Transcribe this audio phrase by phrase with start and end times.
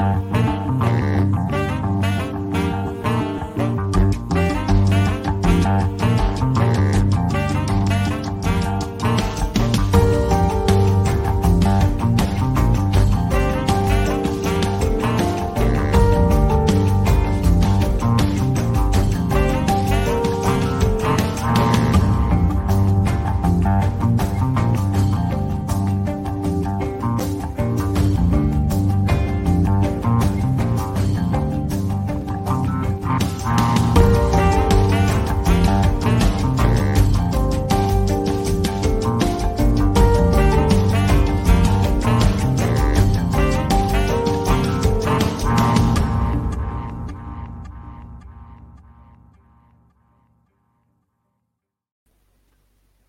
[0.00, 0.39] Bye.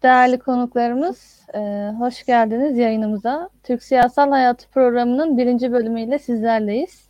[0.03, 3.49] Değerli konuklarımız, e, hoş geldiniz yayınımıza.
[3.63, 7.09] Türk Siyasal Hayatı programının birinci bölümüyle sizlerleyiz.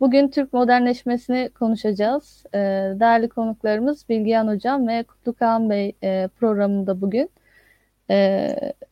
[0.00, 2.44] Bugün Türk modernleşmesini konuşacağız.
[2.54, 2.58] E,
[3.00, 7.30] değerli konuklarımız Bilgehan Hocam ve Kutlu Kağan Bey e, programında bugün.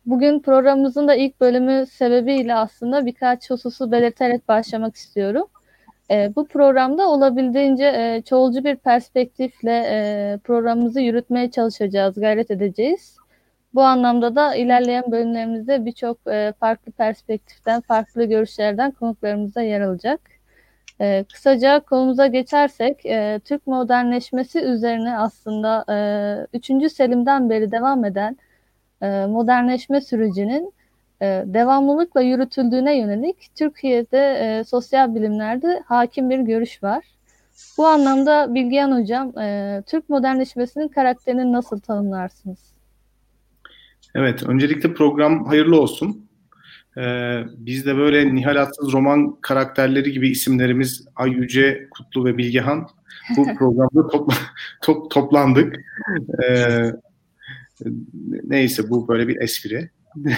[0.07, 5.47] Bugün programımızın da ilk bölümü sebebiyle aslında birkaç hususu belirterek başlamak istiyorum.
[6.37, 13.20] Bu programda olabildiğince çoğulcu bir perspektifle programımızı yürütmeye çalışacağız, gayret edeceğiz.
[13.75, 20.21] Bu anlamda da ilerleyen bölümlerimizde birçok e, farklı perspektiften, farklı görüşlerden konuklarımıza yer alacak.
[21.01, 25.85] E, kısaca konumuza geçersek, e, Türk modernleşmesi üzerine aslında
[26.53, 26.93] e, 3.
[26.93, 28.37] Selim'den beri devam eden
[29.03, 30.73] e, modernleşme sürecinin
[31.23, 37.05] e, devamlılıkla yürütüldüğüne yönelik Türkiye'de e, sosyal bilimlerde hakim bir görüş var.
[37.79, 42.80] Bu anlamda Bilgehan Hocam, e, Türk modernleşmesinin karakterini nasıl tanımlarsınız?
[44.15, 46.27] Evet, öncelikle program hayırlı olsun.
[46.97, 52.89] Ee, biz de böyle Nihal Atsız roman karakterleri gibi isimlerimiz Ay Yüce, Kutlu ve Bilgehan
[53.37, 54.35] bu programda topla,
[54.83, 55.77] top, toplandık.
[56.45, 56.93] Ee,
[58.45, 59.91] neyse bu böyle bir espri.
[60.13, 60.37] Şimdi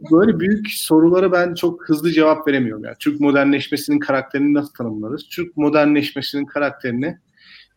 [0.12, 2.84] böyle büyük sorulara ben çok hızlı cevap veremiyorum.
[2.84, 5.28] Yani Türk modernleşmesinin karakterini nasıl tanımlarız?
[5.30, 7.18] Türk modernleşmesinin karakterini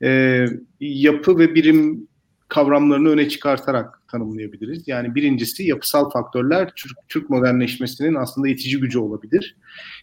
[0.03, 0.46] e,
[0.79, 2.07] yapı ve birim
[2.47, 4.88] kavramlarını öne çıkartarak tanımlayabiliriz.
[4.88, 9.57] Yani birincisi yapısal faktörler Türk, Türk modernleşmesinin aslında itici gücü olabilir.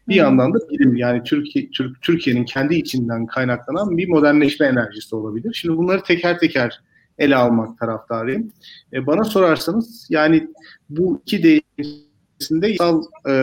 [0.08, 0.20] Bir hmm.
[0.20, 5.54] yandan da bilim yani Türkiye Türk, Türkiye'nin kendi içinden kaynaklanan bir modernleşme enerjisi olabilir.
[5.54, 6.80] Şimdi bunları teker teker
[7.18, 8.52] ele almak taraftarıyım.
[8.92, 10.48] E, bana sorarsanız yani
[10.90, 13.34] bu iki değişimde yapısal e,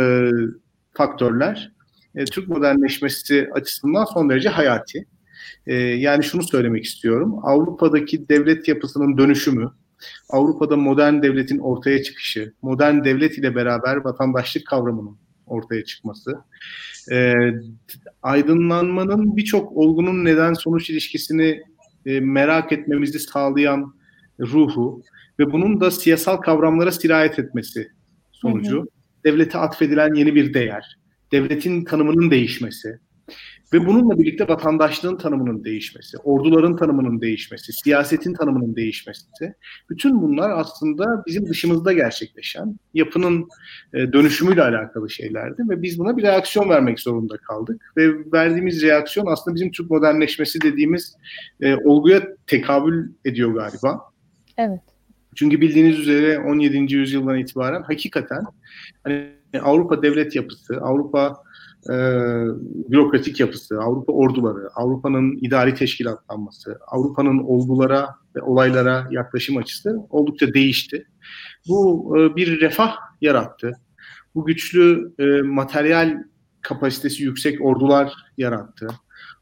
[0.93, 1.71] faktörler
[2.15, 5.05] e, Türk modernleşmesi açısından son derece hayati.
[5.67, 7.35] E, yani şunu söylemek istiyorum.
[7.43, 9.71] Avrupa'daki devlet yapısının dönüşümü,
[10.29, 16.39] Avrupa'da modern devletin ortaya çıkışı, modern devlet ile beraber vatandaşlık kavramının ortaya çıkması,
[17.11, 17.33] e,
[18.23, 21.61] aydınlanmanın birçok olgunun neden-sonuç ilişkisini
[22.05, 23.93] e, merak etmemizi sağlayan
[24.39, 25.03] ruhu
[25.39, 27.87] ve bunun da siyasal kavramlara sirayet etmesi
[28.31, 28.87] sonucu, hı hı.
[29.25, 30.97] devlete atfedilen yeni bir değer,
[31.31, 32.99] devletin tanımının değişmesi,
[33.73, 39.53] ve bununla birlikte vatandaşlığın tanımının değişmesi, orduların tanımının değişmesi, siyasetin tanımının değişmesi,
[39.89, 43.47] bütün bunlar aslında bizim dışımızda gerçekleşen yapının
[43.93, 49.25] e, dönüşümüyle alakalı şeylerdi ve biz buna bir reaksiyon vermek zorunda kaldık ve verdiğimiz reaksiyon
[49.25, 51.15] aslında bizim Türk modernleşmesi dediğimiz
[51.61, 54.01] e, olguya tekabül ediyor galiba.
[54.57, 54.81] Evet.
[55.35, 56.95] Çünkü bildiğiniz üzere 17.
[56.95, 58.43] yüzyıldan itibaren hakikaten
[59.03, 59.29] hani
[59.61, 61.37] Avrupa devlet yapısı, Avrupa
[61.89, 61.95] e,
[62.91, 71.07] bürokratik yapısı, Avrupa orduları, Avrupa'nın idari teşkilatlanması, Avrupa'nın olgulara ve olaylara yaklaşım açısı oldukça değişti.
[71.67, 73.71] Bu e, bir refah yarattı.
[74.35, 76.23] Bu güçlü e, materyal
[76.61, 78.87] kapasitesi yüksek ordular yarattı.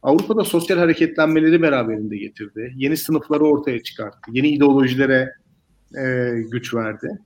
[0.02, 2.74] Avrupa'da sosyal hareketlenmeleri beraberinde getirdi.
[2.76, 4.32] Yeni sınıfları ortaya çıkarttı.
[4.32, 5.34] Yeni ideolojilere
[5.96, 7.20] e, güç verdi.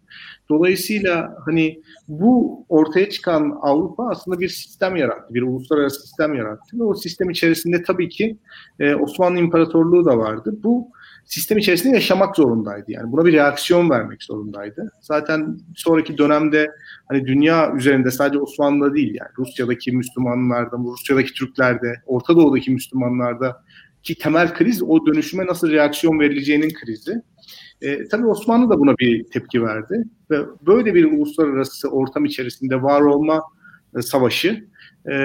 [0.50, 6.84] Dolayısıyla hani bu ortaya çıkan Avrupa aslında bir sistem yarattı, bir uluslararası sistem yarattı ve
[6.84, 8.38] o sistem içerisinde tabii ki
[8.80, 10.56] e, Osmanlı İmparatorluğu da vardı.
[10.64, 10.88] Bu
[11.26, 12.92] sistem içerisinde yaşamak zorundaydı.
[12.92, 14.92] Yani buna bir reaksiyon vermek zorundaydı.
[15.02, 16.68] Zaten sonraki dönemde
[17.08, 23.64] hani dünya üzerinde sadece Osmanlı değil yani Rusya'daki Müslümanlarda, Rusya'daki Türklerde, Orta Doğu'daki Müslümanlarda
[24.04, 27.22] ki temel kriz o dönüşüme nasıl reaksiyon verileceğinin krizi.
[27.82, 33.02] E, tabii Osmanlı da buna bir tepki verdi ve böyle bir uluslararası ortam içerisinde var
[33.02, 33.44] olma
[33.98, 34.68] e, savaşı
[35.12, 35.16] e,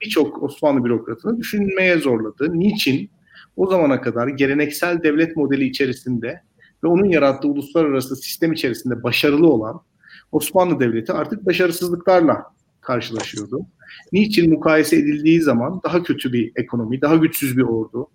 [0.00, 2.58] birçok Osmanlı bürokratını düşünmeye zorladı.
[2.58, 3.10] Niçin?
[3.56, 6.42] O zamana kadar geleneksel devlet modeli içerisinde
[6.84, 9.80] ve onun yarattığı uluslararası sistem içerisinde başarılı olan
[10.32, 12.42] Osmanlı Devleti artık başarısızlıklarla
[12.80, 13.66] karşılaşıyordu.
[14.12, 18.08] Niçin mukayese edildiği zaman daha kötü bir ekonomi, daha güçsüz bir ordu,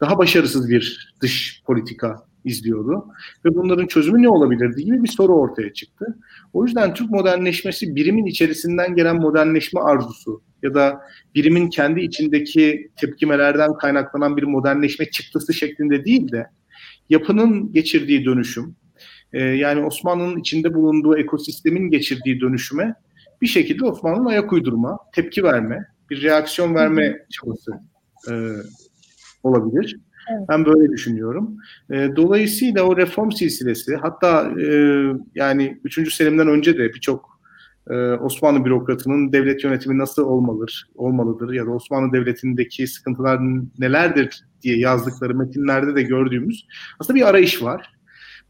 [0.00, 3.04] daha başarısız bir dış politika izliyordu.
[3.44, 6.18] Ve bunların çözümü ne olabilirdi gibi bir soru ortaya çıktı.
[6.52, 11.00] O yüzden Türk modernleşmesi birimin içerisinden gelen modernleşme arzusu ya da
[11.34, 16.46] birimin kendi içindeki tepkimelerden kaynaklanan bir modernleşme çıktısı şeklinde değil de
[17.10, 18.76] yapının geçirdiği dönüşüm,
[19.32, 22.94] e, yani Osmanlı'nın içinde bulunduğu ekosistemin geçirdiği dönüşüme
[23.42, 27.72] bir şekilde Osmanlı'nın ayak uydurma, tepki verme, bir reaksiyon verme çabası
[28.30, 28.32] e,
[29.42, 30.00] olabilir.
[30.48, 31.56] Ben böyle düşünüyorum.
[31.90, 34.66] E, dolayısıyla o reform silsilesi hatta e,
[35.34, 36.14] yani 3.
[36.14, 37.38] Selim'den önce de birçok
[37.90, 43.40] e, Osmanlı bürokratının devlet yönetimi nasıl olmalıdır, olmalıdır ya da Osmanlı Devleti'ndeki sıkıntılar
[43.78, 46.66] nelerdir diye yazdıkları metinlerde de gördüğümüz
[47.00, 47.94] aslında bir arayış var.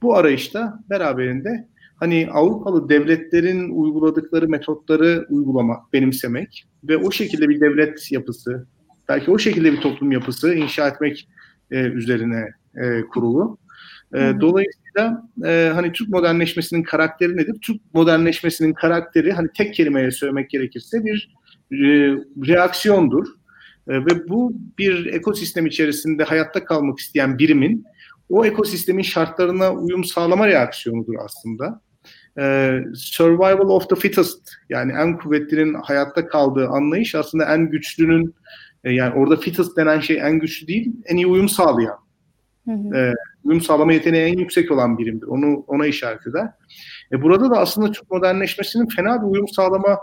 [0.03, 8.13] Bu arayışta beraberinde hani Avrupalı devletlerin uyguladıkları metotları uygulamak, benimsemek ve o şekilde bir devlet
[8.13, 8.67] yapısı,
[9.09, 11.29] belki o şekilde bir toplum yapısı inşa etmek
[11.71, 13.59] e, üzerine e, kurulu.
[14.15, 17.57] E, dolayısıyla e, hani Türk modernleşmesinin karakteri nedir?
[17.63, 21.35] Türk modernleşmesinin karakteri hani tek kelimeyle söylemek gerekirse bir
[21.73, 21.87] e,
[22.49, 23.27] reaksiyondur.
[23.89, 27.85] E, ve bu bir ekosistem içerisinde hayatta kalmak isteyen birimin
[28.29, 31.81] o ekosistemin şartlarına uyum sağlama reaksiyonudur aslında.
[32.41, 38.35] Ee, survival of the fittest yani en kuvvetlinin hayatta kaldığı anlayış aslında en güçlünün
[38.85, 41.99] e, yani orada fittest denen şey en güçlü değil en iyi uyum sağlayan.
[42.65, 42.97] Hı hı.
[42.97, 43.15] E,
[43.45, 45.27] uyum sağlama yeteneği en yüksek olan birimdir.
[45.27, 46.49] Onu ona işaret eder.
[47.13, 49.99] E, burada da aslında Türk modernleşmesinin fena bir uyum sağlama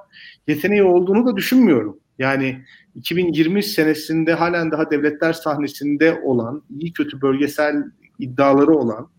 [0.48, 2.00] yeteneği olduğunu da düşünmüyorum.
[2.20, 2.64] Yani
[2.96, 7.76] 2020 senesinde halen daha devletler sahnesinde olan, iyi kötü bölgesel
[8.20, 9.10] iddiaları olan,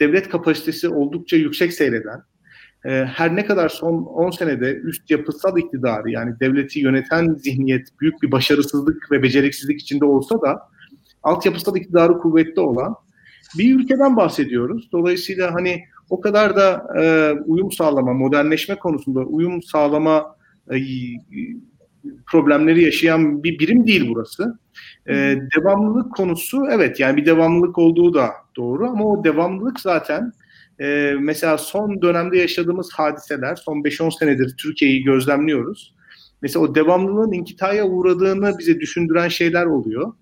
[0.00, 2.22] devlet kapasitesi oldukça yüksek seyreden,
[2.84, 8.22] e, her ne kadar son 10 senede üst yapısal iktidarı yani devleti yöneten zihniyet büyük
[8.22, 10.62] bir başarısızlık ve beceriksizlik içinde olsa da
[11.22, 12.94] altyapısal iktidarı kuvvetli olan
[13.58, 14.88] bir ülkeden bahsediyoruz.
[14.92, 20.36] Dolayısıyla hani o kadar da e, uyum sağlama, modernleşme konusunda uyum sağlama
[20.72, 20.76] e,
[22.26, 24.58] problemleri yaşayan bir birim değil burası.
[25.08, 30.32] Ee, devamlılık konusu evet yani bir devamlılık olduğu da doğru ama o devamlılık zaten
[30.82, 35.94] e, mesela son dönemde yaşadığımız hadiseler son 5-10 senedir Türkiye'yi gözlemliyoruz.
[36.42, 40.12] Mesela o devamlılığın inkitaya uğradığını bize düşündüren şeyler oluyor.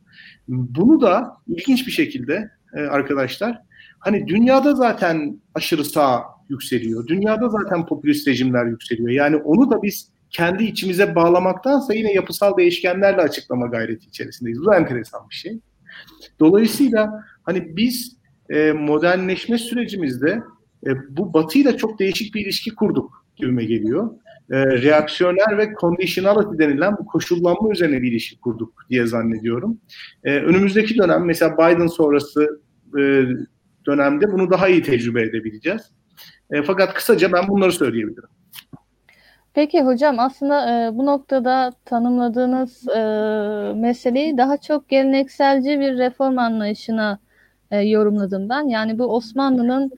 [0.49, 3.63] Bunu da ilginç bir şekilde e, arkadaşlar
[3.99, 7.07] hani dünyada zaten aşırı sağ yükseliyor.
[7.07, 9.11] Dünyada zaten popülist rejimler yükseliyor.
[9.11, 14.61] Yani onu da biz kendi içimize bağlamaktansa yine yapısal değişkenlerle açıklama gayreti içerisindeyiz.
[14.61, 15.61] Bu da enteresan bir şey.
[16.41, 18.20] Dolayısıyla hani biz
[18.51, 20.43] e, modernleşme sürecimizde
[20.87, 24.11] e, bu batıyla çok değişik bir ilişki kurduk gibime geliyor.
[24.51, 29.81] E, reaksiyoner ve conditionality denilen bu koşullanma üzerine bir ilişki kurduk diye zannediyorum.
[30.25, 32.61] E, önümüzdeki dönem mesela Biden sonrası
[33.87, 35.83] dönemde bunu daha iyi tecrübe edebileceğiz.
[36.65, 38.29] Fakat kısaca ben bunları söyleyebilirim.
[39.55, 43.01] Peki hocam aslında e, bu noktada tanımladığınız e,
[43.75, 47.19] meseleyi daha çok gelenekselci bir reform anlayışına
[47.71, 48.69] e, yorumladım ben.
[48.69, 49.93] Yani bu Osmanlı'nın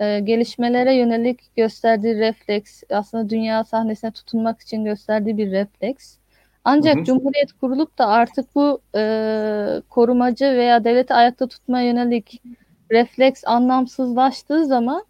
[0.00, 6.16] e, gelişmelere yönelik gösterdiği refleks aslında dünya sahnesine tutunmak için gösterdiği bir refleks.
[6.64, 7.04] Ancak hı hı.
[7.04, 9.02] Cumhuriyet kurulup da artık bu e,
[9.90, 12.42] korumacı veya devleti ayakta tutmaya yönelik
[12.90, 15.04] refleks anlamsızlaştığı zaman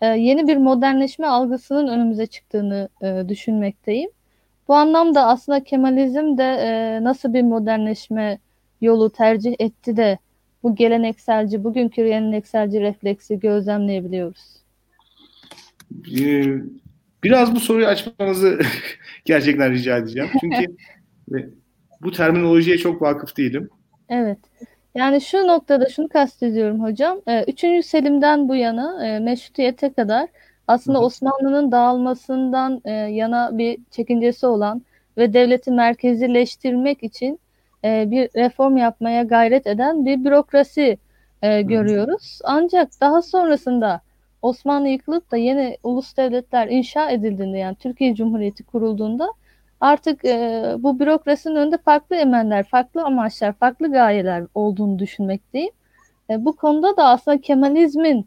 [0.00, 4.10] e, yeni bir modernleşme algısının önümüze çıktığını e, düşünmekteyim.
[4.68, 8.38] Bu anlamda aslında Kemalizm de e, nasıl bir modernleşme
[8.80, 10.18] yolu tercih etti de
[10.64, 14.56] bu gelenekselci, bugünkü gelenekselci refleksi gözlemleyebiliyoruz.
[16.20, 16.44] Ee,
[17.24, 18.60] biraz bu soruyu açmanızı
[19.24, 20.28] gerçekten rica edeceğim.
[20.40, 20.76] Çünkü
[22.02, 23.70] bu terminolojiye çok vakıf değilim.
[24.08, 24.38] Evet.
[24.94, 27.20] Yani şu noktada şunu kastediyorum hocam.
[27.28, 30.28] Ee, üçüncü Selim'den bu yana e, meşrutiyete kadar
[30.68, 34.82] aslında Osmanlı'nın dağılmasından e, yana bir çekincesi olan
[35.16, 37.40] ve devleti merkezileştirmek için
[37.84, 40.98] e, bir reform yapmaya gayret eden bir bürokrasi
[41.42, 42.38] görüyoruz.
[42.44, 44.00] Ancak daha sonrasında
[44.42, 49.28] Osmanlı yıkılıp da yeni ulus devletler inşa edildiğinde yani Türkiye Cumhuriyeti kurulduğunda
[49.80, 55.70] artık e, bu bürokrasinin önünde farklı emeller, farklı amaçlar, farklı gayeler olduğunu düşünmekteyim.
[56.30, 58.26] E, bu konuda da aslında Kemalizmin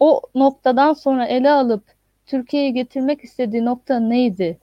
[0.00, 1.84] o noktadan sonra ele alıp
[2.26, 4.58] Türkiye'yi getirmek istediği nokta neydi?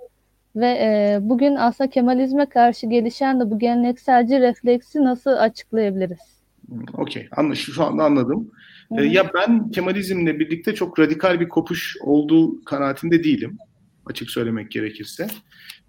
[0.55, 6.35] Ve e, bugün aslında Kemalizme karşı gelişen de bu gelenekselci refleksi nasıl açıklayabiliriz?
[6.93, 8.51] Okey, şu anda anladım.
[8.89, 9.05] Hı-hı.
[9.05, 13.57] ya ben Kemalizmle birlikte çok radikal bir kopuş olduğu kanaatinde değilim.
[14.05, 15.27] açık söylemek gerekirse.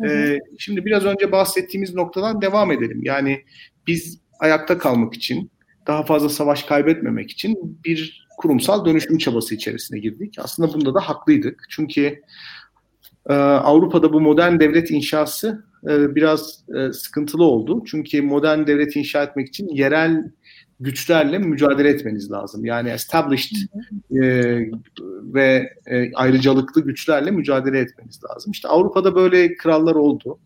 [0.00, 0.12] Hı hı.
[0.12, 3.00] Ee, şimdi biraz önce bahsettiğimiz noktadan devam edelim.
[3.02, 3.44] Yani
[3.86, 5.50] biz ayakta kalmak için,
[5.86, 10.34] daha fazla savaş kaybetmemek için bir kurumsal dönüşüm çabası içerisine girdik.
[10.38, 11.66] Aslında bunda da haklıydık.
[11.68, 12.20] Çünkü
[13.28, 17.82] e, Avrupa'da bu modern devlet inşası e, biraz e, sıkıntılı oldu.
[17.86, 20.30] Çünkü modern devlet inşa etmek için yerel
[20.80, 22.64] güçlerle mücadele etmeniz lazım.
[22.64, 23.56] Yani established
[24.10, 24.22] e,
[25.34, 28.52] ve e, ayrıcalıklı güçlerle mücadele etmeniz lazım.
[28.52, 30.38] İşte Avrupa'da böyle krallar oldu.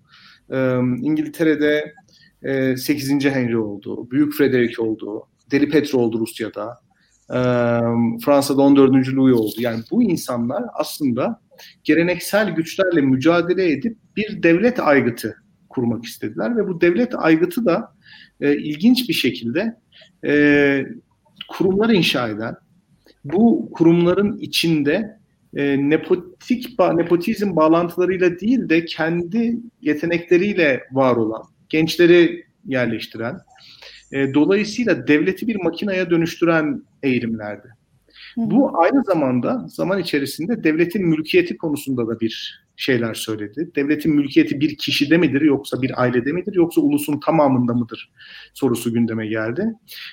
[0.51, 1.95] E, İngiltere'de
[2.43, 3.11] e, 8.
[3.11, 6.79] Henry oldu, Büyük Frederick oldu, Deli Petro oldu Rusya'da,
[7.31, 7.39] e,
[8.25, 9.09] Fransa'da 14.
[9.09, 9.55] Louis oldu.
[9.59, 11.41] Yani bu insanlar aslında
[11.85, 15.37] geleneksel güçlerle mücadele edip bir devlet aygıtı
[15.69, 17.95] kurmak istediler ve bu devlet aygıtı da
[18.41, 19.77] e, ilginç bir şekilde
[20.27, 20.85] e,
[21.49, 22.57] kurumlar inşa eden,
[23.25, 25.19] bu kurumların içinde
[25.57, 33.39] e, nepotik nepotizm bağlantılarıyla değil de kendi yetenekleriyle var olan gençleri yerleştiren,
[34.13, 37.69] e, dolayısıyla devleti bir makinaya dönüştüren eğilimlerdi.
[38.37, 43.71] Bu aynı zamanda zaman içerisinde devletin mülkiyeti konusunda da bir şeyler söyledi.
[43.77, 48.11] Devletin mülkiyeti bir kişide midir yoksa bir ailede midir yoksa ulusun tamamında mıdır
[48.55, 49.65] sorusu gündeme geldi.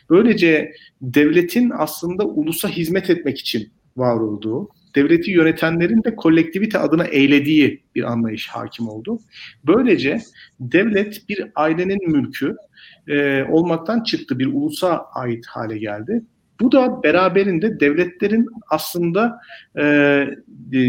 [0.09, 0.71] Böylece
[1.01, 8.03] devletin aslında ulusa hizmet etmek için var olduğu, devleti yönetenlerin de kolektivite adına eylediği bir
[8.03, 9.19] anlayış hakim oldu.
[9.67, 10.21] Böylece
[10.59, 12.55] devlet bir ailenin mülkü
[13.07, 16.24] e, olmaktan çıktı, bir ulusa ait hale geldi.
[16.61, 19.39] Bu da beraberinde devletlerin aslında
[19.75, 19.83] e,
[20.73, 20.79] e,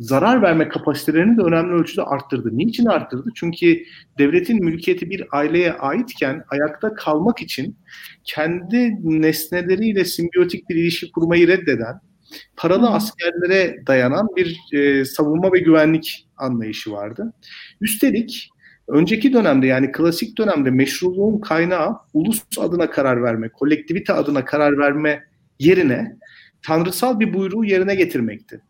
[0.00, 2.48] zarar verme kapasitelerini de önemli ölçüde arttırdı.
[2.52, 3.28] Niçin arttırdı?
[3.34, 3.84] Çünkü
[4.18, 7.76] devletin mülkiyeti bir aileye aitken ayakta kalmak için
[8.24, 12.00] kendi nesneleriyle simbiyotik bir ilişki kurmayı reddeden,
[12.56, 17.32] paralı askerlere dayanan bir e, savunma ve güvenlik anlayışı vardı.
[17.80, 18.50] Üstelik
[18.88, 25.24] önceki dönemde yani klasik dönemde meşruluğun kaynağı ulus adına karar verme, kolektivite adına karar verme
[25.58, 26.16] yerine
[26.62, 28.60] tanrısal bir buyruğu yerine getirmekti.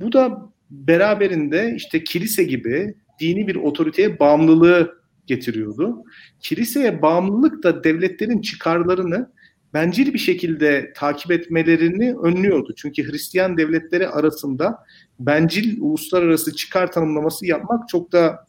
[0.00, 6.04] Bu da beraberinde işte kilise gibi dini bir otoriteye bağımlılığı getiriyordu.
[6.40, 9.30] Kiliseye bağımlılık da devletlerin çıkarlarını
[9.74, 12.74] bencil bir şekilde takip etmelerini önlüyordu.
[12.76, 14.78] Çünkü Hristiyan devletleri arasında
[15.20, 18.47] bencil uluslararası çıkar tanımlaması yapmak çok da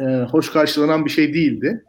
[0.00, 1.84] e, hoş karşılanan bir şey değildi.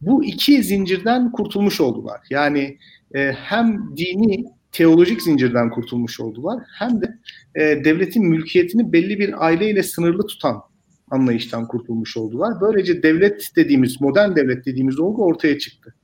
[0.00, 2.20] Bu iki zincirden kurtulmuş oldular.
[2.30, 2.78] Yani
[3.14, 7.18] e, hem dini teolojik zincirden kurtulmuş oldular hem de
[7.54, 10.62] e, devletin mülkiyetini belli bir aileyle sınırlı tutan
[11.10, 12.60] anlayıştan kurtulmuş oldular.
[12.60, 15.94] Böylece devlet dediğimiz, modern devlet dediğimiz olgu ortaya çıktı.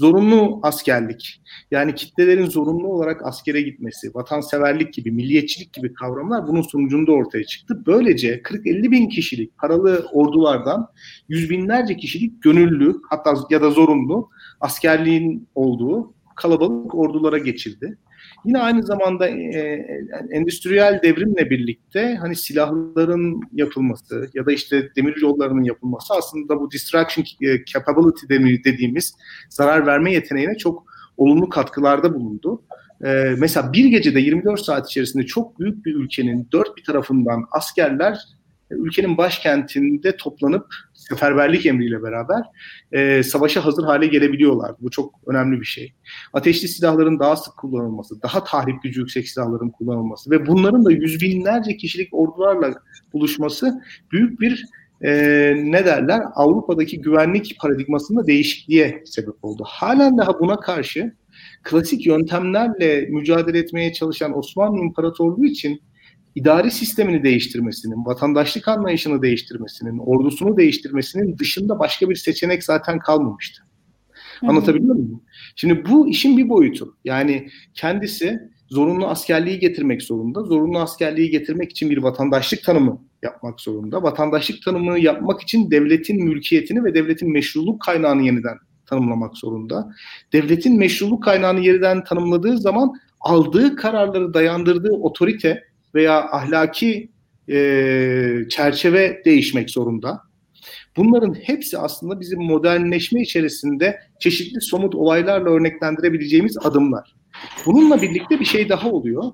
[0.00, 7.12] Zorunlu askerlik, yani kitlelerin zorunlu olarak askere gitmesi, vatanseverlik gibi, milliyetçilik gibi kavramlar bunun sonucunda
[7.12, 7.82] ortaya çıktı.
[7.86, 10.88] Böylece 40-50 bin kişilik paralı ordulardan
[11.28, 14.30] yüz binlerce kişilik gönüllü hatta ya da zorunlu
[14.60, 17.98] askerliğin olduğu kalabalık ordulara geçildi.
[18.44, 19.86] Yine aynı zamanda e, e,
[20.30, 27.24] endüstriyel devrimle birlikte hani silahların yapılması ya da işte demir yollarının yapılması aslında bu distraction
[27.42, 28.26] e, capability
[28.64, 29.14] dediğimiz
[29.48, 30.84] zarar verme yeteneğine çok
[31.16, 32.62] olumlu katkılarda bulundu.
[33.04, 38.18] Ee, mesela bir gecede 24 saat içerisinde çok büyük bir ülkenin dört bir tarafından askerler
[38.70, 40.66] ülkenin başkentinde toplanıp
[41.10, 42.42] seferberlik emriyle beraber
[42.92, 44.72] e, savaşa hazır hale gelebiliyorlar.
[44.80, 45.92] Bu çok önemli bir şey.
[46.32, 51.20] Ateşli silahların daha sık kullanılması, daha tahrip gücü yüksek silahların kullanılması ve bunların da yüz
[51.20, 52.74] binlerce kişilik ordularla
[53.12, 54.64] buluşması büyük bir
[55.02, 55.10] e,
[55.56, 59.62] ne derler Avrupa'daki güvenlik paradigmasında değişikliğe sebep oldu.
[59.66, 61.14] Halen daha buna karşı
[61.62, 65.82] klasik yöntemlerle mücadele etmeye çalışan Osmanlı İmparatorluğu için
[66.34, 73.62] idari sistemini değiştirmesinin, vatandaşlık anlayışını değiştirmesinin, ordusunu değiştirmesinin dışında başka bir seçenek zaten kalmamıştı.
[74.42, 75.22] Anlatabiliyor muyum?
[75.56, 76.96] Şimdi bu işin bir boyutu.
[77.04, 80.42] Yani kendisi zorunlu askerliği getirmek zorunda.
[80.42, 84.02] Zorunlu askerliği getirmek için bir vatandaşlık tanımı yapmak zorunda.
[84.02, 88.56] Vatandaşlık tanımını yapmak için devletin mülkiyetini ve devletin meşruluk kaynağını yeniden
[88.86, 89.92] tanımlamak zorunda.
[90.32, 97.10] Devletin meşruluk kaynağını yeniden tanımladığı zaman aldığı kararları dayandırdığı otorite veya ahlaki
[97.48, 97.56] e,
[98.48, 100.20] çerçeve değişmek zorunda.
[100.96, 107.16] Bunların hepsi aslında bizim modernleşme içerisinde çeşitli somut olaylarla örneklendirebileceğimiz adımlar.
[107.66, 109.24] Bununla birlikte bir şey daha oluyor.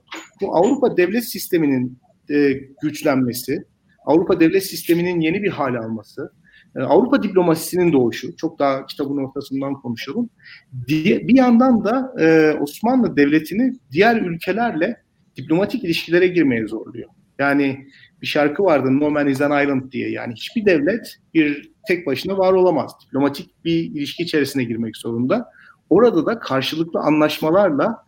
[0.40, 1.98] Bu Avrupa devlet sisteminin
[2.30, 3.64] e, güçlenmesi,
[4.06, 6.32] Avrupa devlet sisteminin yeni bir hale alması,
[6.76, 10.30] e, Avrupa diplomasisinin doğuşu, çok daha kitabın ortasından konuşalım.
[10.88, 15.05] Diye, bir yandan da e, Osmanlı Devleti'ni diğer ülkelerle
[15.36, 17.08] diplomatik ilişkilere girmeye zorluyor.
[17.38, 17.86] Yani
[18.22, 20.10] bir şarkı vardı No Man is an Island diye.
[20.10, 22.92] Yani hiçbir devlet bir tek başına var olamaz.
[23.06, 25.50] Diplomatik bir ilişki içerisine girmek zorunda.
[25.90, 28.06] Orada da karşılıklı anlaşmalarla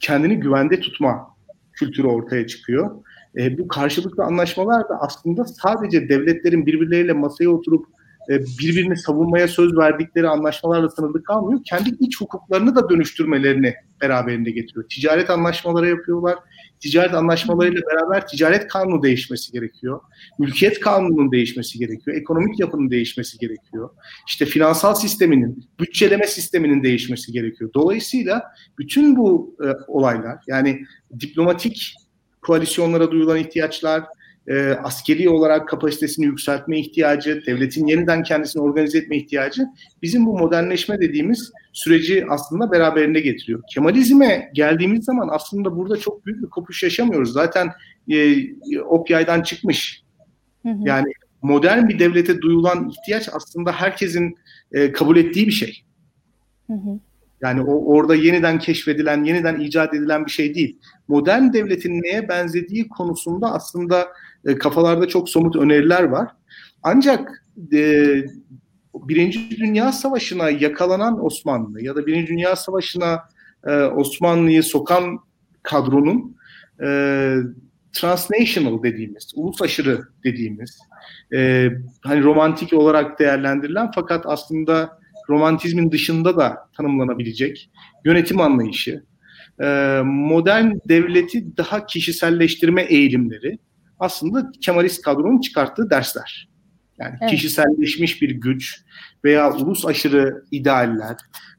[0.00, 1.26] kendini güvende tutma
[1.72, 2.90] kültürü ortaya çıkıyor.
[3.36, 7.86] E, bu karşılıklı anlaşmalar da aslında sadece devletlerin birbirleriyle masaya oturup
[8.30, 11.60] e, birbirini savunmaya söz verdikleri anlaşmalarla sınırlı kalmıyor.
[11.64, 14.88] Kendi iç hukuklarını da dönüştürmelerini beraberinde getiriyor.
[14.88, 16.38] Ticaret anlaşmaları yapıyorlar.
[16.80, 20.00] Ticaret anlaşmalarıyla beraber ticaret kanunu değişmesi gerekiyor.
[20.38, 22.16] Mülkiyet kanununun değişmesi gerekiyor.
[22.16, 23.90] Ekonomik yapının değişmesi gerekiyor.
[24.28, 27.70] İşte finansal sisteminin, bütçeleme sisteminin değişmesi gerekiyor.
[27.74, 28.42] Dolayısıyla
[28.78, 30.84] bütün bu e, olaylar yani
[31.20, 31.94] diplomatik
[32.42, 34.04] koalisyonlara duyulan ihtiyaçlar,
[34.48, 39.66] e, askeri olarak kapasitesini yükseltme ihtiyacı, devletin yeniden kendisini organize etme ihtiyacı
[40.02, 43.62] bizim bu modernleşme dediğimiz süreci aslında beraberinde getiriyor.
[43.74, 47.32] Kemalizme geldiğimiz zaman aslında burada çok büyük bir kopuş yaşamıyoruz.
[47.32, 47.72] Zaten
[48.08, 48.36] e,
[48.80, 50.02] ok yaydan çıkmış.
[50.62, 50.78] Hı hı.
[50.84, 51.12] Yani
[51.42, 54.34] modern bir devlete duyulan ihtiyaç aslında herkesin
[54.72, 55.82] e, kabul ettiği bir şey.
[56.66, 57.00] Hı hı.
[57.42, 60.78] Yani o orada yeniden keşfedilen, yeniden icat edilen bir şey değil.
[61.08, 64.08] Modern devletin neye benzediği konusunda aslında
[64.46, 66.28] e, kafalarda çok somut öneriler var.
[66.82, 68.14] Ancak e,
[68.94, 73.22] Birinci Dünya Savaşı'na yakalanan Osmanlı ya da Birinci Dünya Savaşı'na
[73.66, 75.18] e, Osmanlı'yı sokan
[75.62, 76.36] kadronun
[76.82, 76.88] e,
[77.92, 80.78] transnational dediğimiz, ulus aşırı dediğimiz,
[81.32, 81.68] e,
[82.00, 84.98] hani romantik olarak değerlendirilen fakat aslında
[85.28, 87.70] romantizmin dışında da tanımlanabilecek
[88.04, 89.04] yönetim anlayışı,
[89.60, 93.58] e, modern devleti daha kişiselleştirme eğilimleri
[93.98, 96.48] aslında Kemalist kadronun çıkarttığı dersler.
[96.98, 97.30] Yani evet.
[97.30, 98.84] kişiselleşmiş bir güç
[99.24, 101.16] veya ulus aşırı idealler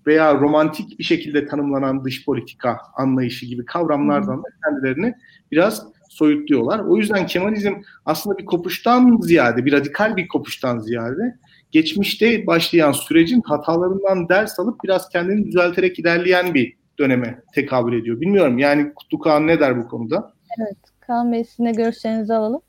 [0.07, 5.13] veya romantik bir şekilde tanımlanan dış politika anlayışı gibi kavramlardan da kendilerini
[5.51, 6.79] biraz soyutluyorlar.
[6.79, 7.73] O yüzden Kemalizm
[8.05, 11.37] aslında bir kopuştan ziyade, bir radikal bir kopuştan ziyade
[11.71, 18.21] geçmişte başlayan sürecin hatalarından ders alıp biraz kendini düzelterek ilerleyen bir döneme tekabül ediyor.
[18.21, 20.33] Bilmiyorum yani Kutlu Kağan ne der bu konuda?
[20.59, 20.77] Evet.
[21.07, 22.61] Kaan Bey sizin de görüşlerinizi alalım.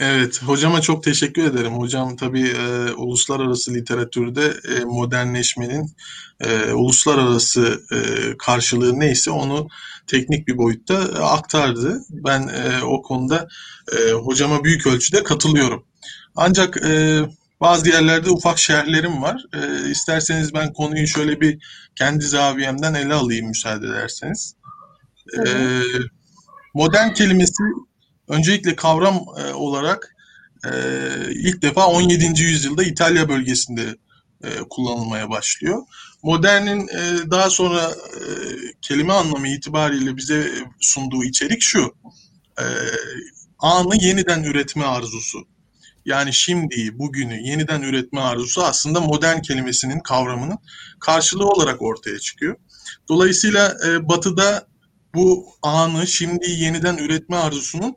[0.00, 1.72] Evet, hocama çok teşekkür ederim.
[1.72, 5.90] Hocam tabii e, uluslararası literatürde e, modernleşmenin
[6.40, 7.98] e, uluslararası e,
[8.38, 9.68] karşılığı neyse onu
[10.06, 12.00] teknik bir boyutta e, aktardı.
[12.10, 13.48] Ben e, o konuda
[13.92, 15.84] e, hocama büyük ölçüde katılıyorum.
[16.36, 17.20] Ancak e,
[17.60, 19.44] bazı yerlerde ufak şerhlerim var.
[19.54, 21.58] E, isterseniz ben konuyu şöyle bir
[21.96, 24.54] kendi zaviyemden ele alayım müsaade ederseniz.
[25.38, 25.42] E,
[26.74, 27.62] modern kelimesi
[28.28, 30.14] öncelikle kavram e, olarak
[30.66, 30.70] e,
[31.30, 32.42] ilk defa 17.
[32.42, 33.96] yüzyılda İtalya bölgesinde
[34.44, 35.82] e, kullanılmaya başlıyor.
[36.22, 38.22] Modernin e, daha sonra e,
[38.82, 41.94] kelime anlamı itibariyle bize sunduğu içerik şu.
[42.58, 42.64] E,
[43.58, 45.38] anı yeniden üretme arzusu.
[46.04, 50.58] Yani şimdi, bugünü yeniden üretme arzusu aslında modern kelimesinin kavramının
[51.00, 52.56] karşılığı olarak ortaya çıkıyor.
[53.08, 54.66] Dolayısıyla e, Batı'da
[55.14, 57.96] bu anı şimdi yeniden üretme arzusunun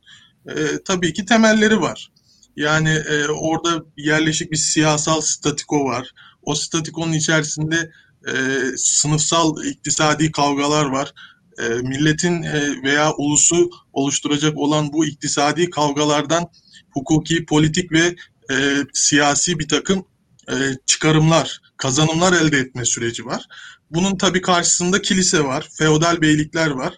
[0.50, 0.54] e,
[0.86, 2.12] tabii ki temelleri var.
[2.56, 6.12] Yani e, orada yerleşik bir siyasal statiko var.
[6.44, 7.92] O statikonun içerisinde
[8.28, 8.34] e,
[8.78, 11.14] sınıfsal iktisadi kavgalar var.
[11.60, 16.50] E, milletin e, veya ulusu oluşturacak olan bu iktisadi kavgalardan
[16.92, 18.16] hukuki, politik ve
[18.52, 18.56] e,
[18.94, 20.06] siyasi bir takım
[20.50, 23.46] e, çıkarımlar, kazanımlar elde etme süreci var.
[23.92, 26.94] Bunun tabii karşısında kilise var, feodal beylikler var.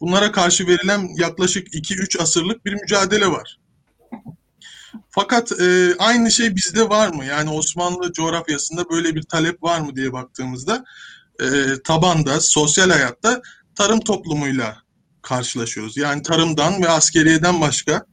[0.00, 3.58] Bunlara karşı verilen yaklaşık 2-3 asırlık bir mücadele var.
[5.10, 7.24] Fakat e, aynı şey bizde var mı?
[7.24, 10.84] Yani Osmanlı coğrafyasında böyle bir talep var mı diye baktığımızda
[11.40, 11.46] e,
[11.84, 13.42] tabanda, sosyal hayatta
[13.74, 14.76] tarım toplumuyla
[15.22, 15.96] karşılaşıyoruz.
[15.96, 18.06] Yani tarımdan ve askeriyeden başka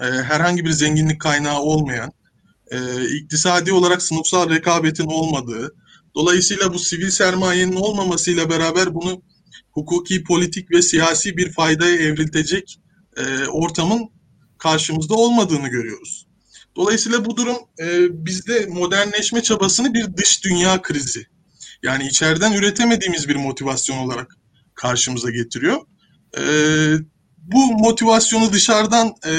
[0.00, 2.12] e, herhangi bir zenginlik kaynağı olmayan,
[2.70, 5.74] e, iktisadi olarak sınıfsal rekabetin olmadığı,
[6.14, 9.22] dolayısıyla bu sivil sermayenin olmamasıyla beraber bunu
[9.72, 12.80] hukuki, politik ve siyasi bir faydaya evriltecek
[13.16, 14.10] e, ortamın
[14.58, 16.26] karşımızda olmadığını görüyoruz.
[16.76, 17.86] Dolayısıyla bu durum e,
[18.26, 21.26] bizde modernleşme çabasını bir dış dünya krizi,
[21.82, 24.36] yani içeriden üretemediğimiz bir motivasyon olarak
[24.74, 25.80] karşımıza getiriyor.
[26.38, 26.42] E,
[27.38, 29.32] bu motivasyonu dışarıdan e,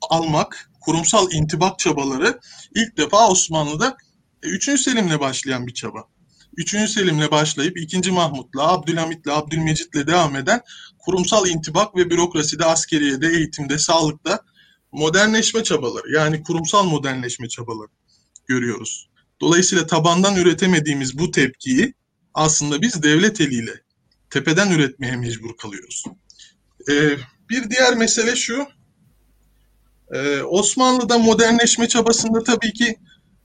[0.00, 2.40] almak, kurumsal intibak çabaları
[2.74, 3.96] ilk defa Osmanlı'da
[4.42, 4.68] 3.
[4.68, 6.04] E, Selim'le başlayan bir çaba.
[6.58, 6.90] 3.
[6.90, 8.10] Selim'le başlayıp 2.
[8.10, 10.60] Mahmut'la, Abdülhamit'le, Abdülmecit'le devam eden
[10.98, 14.40] kurumsal intibak ve bürokraside, askeriyede, eğitimde, sağlıkta
[14.92, 17.90] modernleşme çabaları yani kurumsal modernleşme çabaları
[18.46, 19.08] görüyoruz.
[19.40, 21.94] Dolayısıyla tabandan üretemediğimiz bu tepkiyi
[22.34, 23.82] aslında biz devlet eliyle
[24.30, 26.04] tepeden üretmeye mecbur kalıyoruz.
[26.90, 27.16] Ee,
[27.50, 28.66] bir diğer mesele şu,
[30.14, 32.96] Ee, Osmanlı'da modernleşme çabasında tabii ki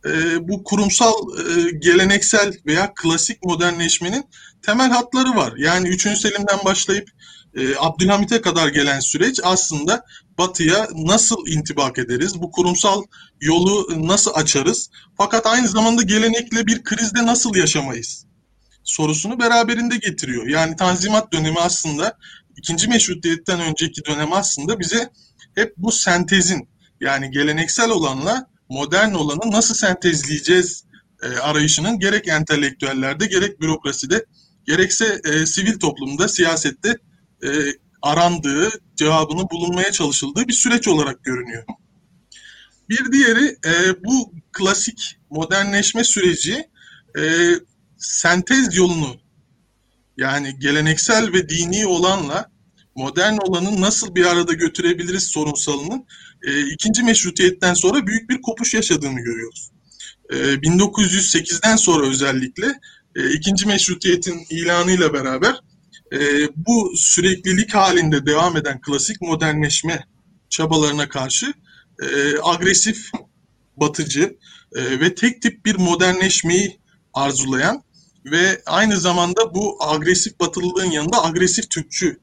[0.05, 4.25] e, bu kurumsal, e, geleneksel veya klasik modernleşmenin
[4.61, 5.53] temel hatları var.
[5.57, 6.01] Yani 3.
[6.01, 7.09] Selim'den başlayıp
[7.55, 10.05] e, Abdülhamit'e kadar gelen süreç aslında
[10.37, 13.03] Batı'ya nasıl intibak ederiz, bu kurumsal
[13.41, 18.25] yolu nasıl açarız, fakat aynı zamanda gelenekle bir krizde nasıl yaşamayız
[18.83, 20.47] sorusunu beraberinde getiriyor.
[20.47, 22.17] Yani Tanzimat dönemi aslında
[22.57, 25.09] ikinci meşrutiyetten önceki dönem aslında bize
[25.55, 26.69] hep bu sentezin
[27.01, 30.83] yani geleneksel olanla modern olanı nasıl sentezleyeceğiz
[31.23, 34.25] e, arayışının gerek entelektüellerde gerek bürokraside
[34.65, 36.97] gerekse e, sivil toplumda siyasette
[37.43, 37.49] e,
[38.01, 41.63] arandığı cevabını bulunmaya çalışıldığı bir süreç olarak görünüyor.
[42.89, 46.69] Bir diğeri e, bu klasik modernleşme süreci
[47.19, 47.49] e,
[47.97, 49.15] sentez yolunu
[50.17, 52.51] yani geleneksel ve dini olanla
[52.95, 56.05] modern olanı nasıl bir arada götürebiliriz sorunsalının
[56.47, 59.71] e, ikinci meşrutiyetten sonra büyük bir kopuş yaşadığını görüyoruz.
[60.29, 62.79] E, 1908'den sonra özellikle
[63.15, 65.55] e, ikinci meşrutiyetin ilanıyla beraber
[66.13, 66.19] e,
[66.55, 70.07] bu süreklilik halinde devam eden klasik modernleşme
[70.49, 71.53] çabalarına karşı
[72.01, 72.05] e,
[72.43, 73.11] agresif,
[73.77, 74.37] batıcı
[74.75, 76.79] e, ve tek tip bir modernleşmeyi
[77.13, 77.83] arzulayan
[78.25, 82.19] ve aynı zamanda bu agresif batılılığın yanında agresif Türkçü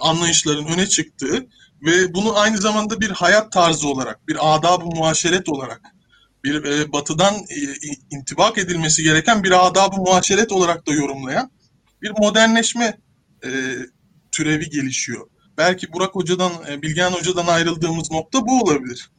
[0.00, 1.46] anlayışların öne çıktığı
[1.82, 5.80] ve bunu aynı zamanda bir hayat tarzı olarak, bir adab-ı muaşeret olarak,
[6.44, 7.58] bir e, batıdan e,
[8.10, 11.50] intibak edilmesi gereken bir adab-ı muaşeret olarak da yorumlayan
[12.02, 12.98] bir modernleşme
[13.44, 13.76] e,
[14.32, 15.26] türevi gelişiyor.
[15.58, 19.10] Belki Burak Hoca'dan, e, Bilgehan Hoca'dan ayrıldığımız nokta bu olabilir.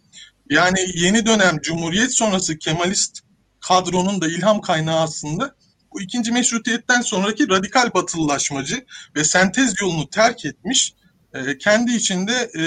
[0.49, 3.19] Yani yeni dönem Cumhuriyet sonrası Kemalist
[3.59, 5.55] kadronun da ilham kaynağı aslında
[5.95, 10.93] bu ikinci meşrutiyetten sonraki radikal batılılaşmacı ve sentez yolunu terk etmiş,
[11.33, 12.63] e, kendi içinde e,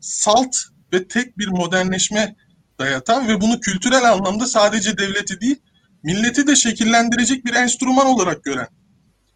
[0.00, 0.56] salt
[0.92, 2.36] ve tek bir modernleşme
[2.78, 5.56] dayatan ve bunu kültürel anlamda sadece devleti değil,
[6.02, 8.68] milleti de şekillendirecek bir enstrüman olarak gören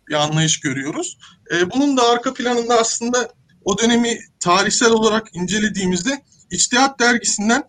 [0.08, 1.18] bir anlayış görüyoruz.
[1.52, 3.32] E, bunun da arka planında aslında
[3.64, 7.62] o dönemi tarihsel olarak incelediğimizde İçtihat Dergisi'nden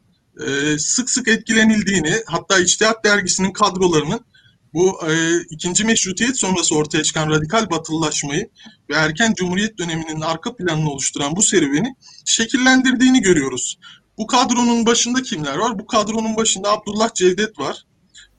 [0.46, 4.26] e, sık sık etkilenildiğini, hatta İçtihat Dergisi'nin kadrolarının
[4.74, 8.50] bu e, ikinci meşrutiyet sonrası ortaya çıkan radikal batılılaşmayı
[8.90, 13.78] ve erken cumhuriyet döneminin arka planını oluşturan bu serüveni şekillendirdiğini görüyoruz.
[14.18, 15.80] Bu kadronun başında kimler var?
[15.80, 17.86] Bu kadronun başında Abdullah Cevdet var.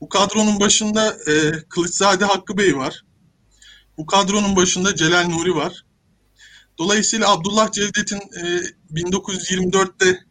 [0.01, 3.05] Bu kadronun başında e, Kılıçzade Hakkı Bey var.
[3.99, 5.85] Bu kadronun başında Celal Nuri var.
[6.79, 8.61] Dolayısıyla Abdullah Cevdet'in e,
[8.93, 10.25] 1924'te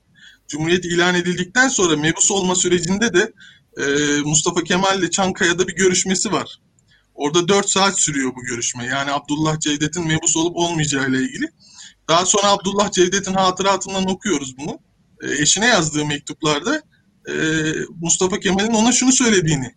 [0.48, 3.34] Cumhuriyet ilan edildikten sonra mebus olma sürecinde de
[3.77, 3.83] e,
[4.25, 6.59] Mustafa Kemal ile Çankaya'da bir görüşmesi var.
[7.15, 8.86] Orada 4 saat sürüyor bu görüşme.
[8.86, 11.45] Yani Abdullah Cevdet'in mebus olup olmayacağı ile ilgili.
[12.09, 14.79] Daha sonra Abdullah Cevdet'in hatıratından okuyoruz bunu.
[15.21, 16.81] E, eşine yazdığı mektuplarda
[17.29, 17.33] e,
[18.01, 19.75] Mustafa Kemal'in ona şunu söylediğini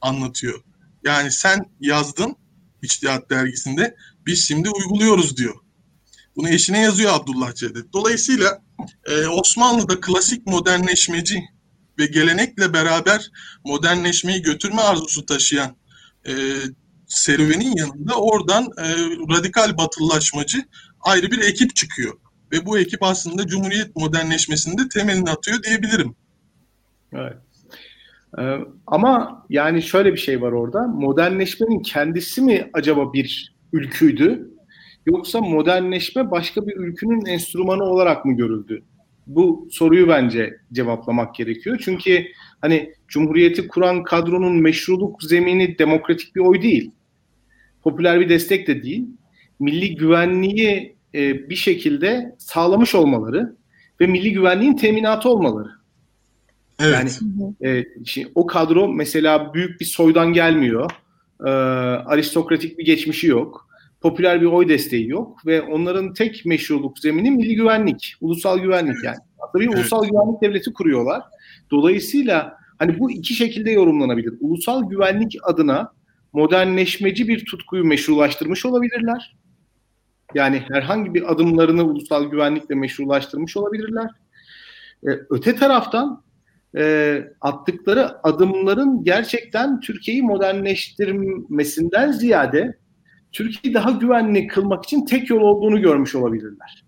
[0.00, 0.62] anlatıyor.
[1.04, 2.36] Yani sen yazdın
[2.84, 5.54] İçtihat dergisinde biz şimdi uyguluyoruz diyor.
[6.36, 7.92] Bunu eşine yazıyor Abdullah Cevdet.
[7.92, 8.62] Dolayısıyla
[9.04, 11.44] e, Osmanlı'da klasik modernleşmeci
[11.98, 13.30] ve gelenekle beraber
[13.64, 15.76] modernleşmeyi götürme arzusu taşıyan
[16.26, 16.32] e,
[17.06, 18.86] serüvenin yanında oradan e,
[19.36, 20.58] radikal batılılaşmacı
[21.00, 22.14] ayrı bir ekip çıkıyor.
[22.52, 26.16] Ve bu ekip aslında Cumhuriyet modernleşmesinde temelini atıyor diyebilirim.
[27.12, 27.36] Evet.
[28.38, 30.86] Ee, ama yani şöyle bir şey var orada.
[30.86, 34.50] Modernleşmenin kendisi mi acaba bir ülküydü?
[35.06, 38.82] Yoksa modernleşme başka bir ülkünün enstrümanı olarak mı görüldü?
[39.26, 41.80] Bu soruyu bence cevaplamak gerekiyor.
[41.84, 42.26] Çünkü
[42.60, 46.90] hani Cumhuriyeti kuran kadronun meşruluk zemini demokratik bir oy değil.
[47.82, 49.06] Popüler bir destek de değil.
[49.60, 53.56] Milli güvenliği e, bir şekilde sağlamış olmaları
[54.00, 55.70] ve milli güvenliğin teminatı olmaları.
[56.80, 56.94] Evet.
[56.94, 57.10] Yani
[57.64, 60.90] e, şimdi o kadro mesela büyük bir soydan gelmiyor.
[61.40, 63.68] E, aristokratik bir geçmişi yok
[64.04, 69.16] popüler bir oy desteği yok ve onların tek meşruluk zemini milli güvenlik, ulusal güvenlik yani.
[69.38, 69.78] Aslında bir evet.
[69.78, 71.22] ulusal güvenlik devleti kuruyorlar.
[71.70, 74.34] Dolayısıyla hani bu iki şekilde yorumlanabilir.
[74.40, 75.92] Ulusal güvenlik adına
[76.32, 79.36] modernleşmeci bir tutkuyu meşrulaştırmış olabilirler.
[80.34, 84.10] Yani herhangi bir adımlarını ulusal güvenlikle meşrulaştırmış olabilirler.
[85.08, 86.22] Ee, öte taraftan
[86.76, 92.83] e, attıkları adımların gerçekten Türkiye'yi modernleştirmesinden ziyade
[93.34, 96.84] Türkiye'yi daha güvenli kılmak için tek yol olduğunu görmüş olabilirler.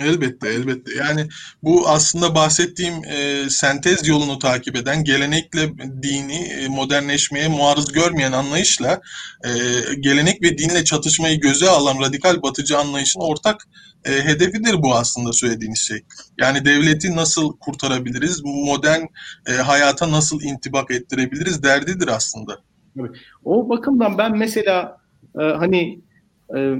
[0.00, 0.94] Elbette, elbette.
[0.94, 1.28] Yani
[1.62, 5.70] bu aslında bahsettiğim e, sentez yolunu takip eden, gelenekle
[6.02, 9.00] dini e, modernleşmeye muarız görmeyen anlayışla
[9.44, 9.50] e,
[10.00, 13.68] gelenek ve dinle çatışmayı göze alan radikal batıcı anlayışın ortak
[14.04, 16.04] e, hedefidir bu aslında söylediğiniz şey.
[16.40, 19.02] Yani devleti nasıl kurtarabiliriz, modern
[19.46, 22.58] e, hayata nasıl intibak ettirebiliriz derdidir aslında.
[23.44, 25.03] O bakımdan ben mesela
[25.40, 26.00] e, hani
[26.56, 26.74] e,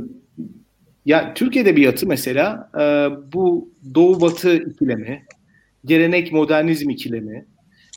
[1.04, 2.82] ya Türk edebiyatı mesela e,
[3.32, 5.24] bu Doğu Batı ikilemi,
[5.84, 7.46] gelenek modernizm ikilemi,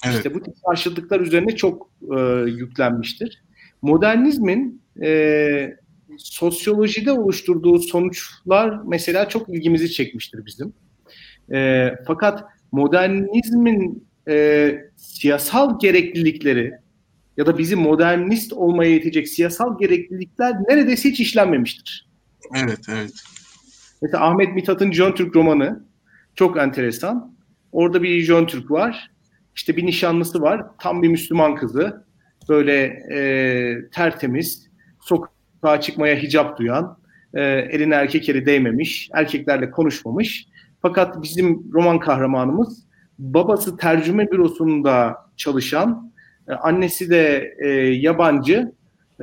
[0.06, 0.15] evet.
[0.15, 3.43] işte bu tip karşıtlıklar üzerine çok e, yüklenmiştir.
[3.82, 5.78] Modernizmin e,
[6.17, 10.74] sosyolojide oluşturduğu sonuçlar mesela çok ilgimizi çekmiştir bizim.
[11.54, 16.74] E, fakat modernizmin e, siyasal gereklilikleri
[17.38, 22.10] ya da bizi modernist olmaya yetecek siyasal gereklilikler neredeyse hiç işlenmemiştir.
[22.56, 23.12] Evet, evet.
[24.02, 25.84] Mesela Ahmet Mithat'ın Jön Türk romanı
[26.36, 27.36] çok enteresan.
[27.71, 29.12] Orada bir Jön Türk var.
[29.56, 30.65] İşte bir nişanlısı var.
[30.80, 32.08] Tam bir Müslüman kızı.
[32.50, 34.67] Böyle e, tertemiz,
[35.02, 36.97] sokağa çıkmaya hicap duyan,
[37.34, 40.47] e, eline erkek eli değmemiş, erkeklerle konuşmamış.
[40.82, 42.88] Fakat bizim roman kahramanımız
[43.19, 46.12] babası tercüme bürosunda çalışan,
[46.53, 48.71] annesi de e, yabancı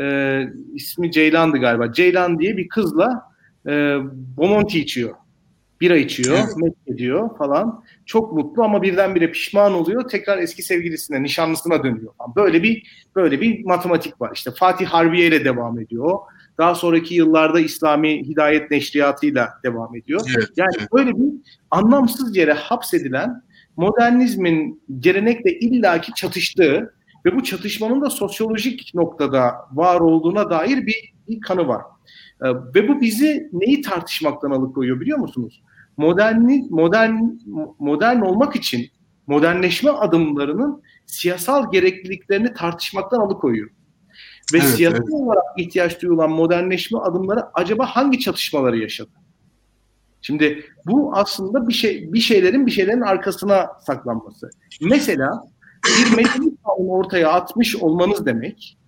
[0.00, 0.42] e,
[0.74, 1.92] ismi Ceylan'dı galiba.
[1.92, 3.22] Ceylan diye bir kızla
[3.66, 3.96] e,
[4.36, 5.14] Bomonti içiyor.
[5.80, 6.74] Bira içiyor, evet.
[6.86, 7.84] ediyor falan.
[8.06, 10.08] Çok mutlu ama birdenbire pişman oluyor.
[10.08, 12.12] Tekrar eski sevgilisine, nişanlısına dönüyor.
[12.36, 12.82] Böyle bir
[13.16, 14.30] böyle bir matematik var.
[14.34, 16.18] İşte Fatih Harbiye ile devam ediyor.
[16.58, 20.20] Daha sonraki yıllarda İslami Hidayet Neşriyatı'yla devam ediyor.
[20.36, 21.32] Evet, yani böyle bir
[21.70, 23.42] anlamsız yere hapsedilen
[23.76, 31.40] modernizmin gelenekle illaki çatıştığı ve bu çatışmanın da sosyolojik noktada var olduğuna dair bir, bir
[31.40, 31.82] kanı var.
[32.42, 35.62] Ee, ve bu bizi neyi tartışmaktan alıkoyuyor biliyor musunuz?
[35.96, 37.14] Moderni, modern
[37.78, 38.86] modern olmak için
[39.26, 43.70] modernleşme adımlarının siyasal gerekliliklerini tartışmaktan alıkoyuyor.
[44.52, 45.12] Ve evet, siyasal evet.
[45.12, 49.10] olarak ihtiyaç duyulan modernleşme adımları acaba hangi çatışmaları yaşadı?
[50.22, 54.50] Şimdi bu aslında bir şey bir şeylerin bir şeylerin arkasına saklanması.
[54.80, 55.44] Mesela
[55.86, 58.78] bir medeni kanunu ortaya atmış olmanız demek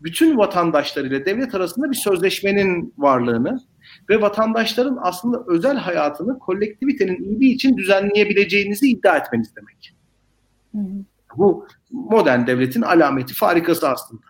[0.00, 3.60] bütün vatandaşlar ile devlet arasında bir sözleşmenin varlığını
[4.08, 9.94] ve vatandaşların aslında özel hayatını kolektivitenin iyiliği için düzenleyebileceğinizi iddia etmeniz demek.
[10.74, 11.04] Hı hı.
[11.36, 14.22] Bu modern devletin alameti farikası aslında.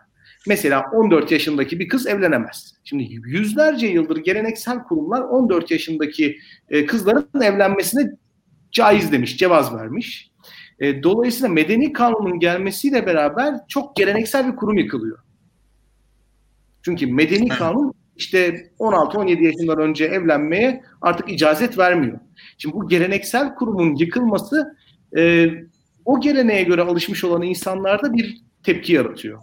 [0.46, 2.74] Mesela 14 yaşındaki bir kız evlenemez.
[2.84, 8.10] Şimdi yüzlerce yıldır geleneksel kurumlar 14 yaşındaki e, kızların evlenmesine
[8.72, 10.30] caiz demiş, cevaz vermiş.
[10.80, 15.18] E, dolayısıyla medeni kanunun gelmesiyle beraber çok geleneksel bir kurum yıkılıyor.
[16.82, 22.18] Çünkü medeni kanun işte 16-17 yaşından önce evlenmeye artık icazet vermiyor.
[22.58, 24.76] Şimdi bu geleneksel kurumun yıkılması
[25.16, 25.50] e,
[26.04, 29.42] o geleneğe göre alışmış olan insanlarda bir tepki yaratıyor.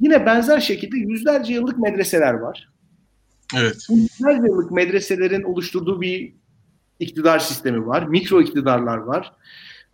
[0.00, 2.68] Yine benzer şekilde yüzlerce yıllık medreseler var.
[3.56, 3.86] Evet.
[3.90, 6.34] Bu yüzlerce yıllık medreselerin oluşturduğu bir
[6.98, 8.02] iktidar sistemi var.
[8.02, 9.32] Mikro iktidarlar var.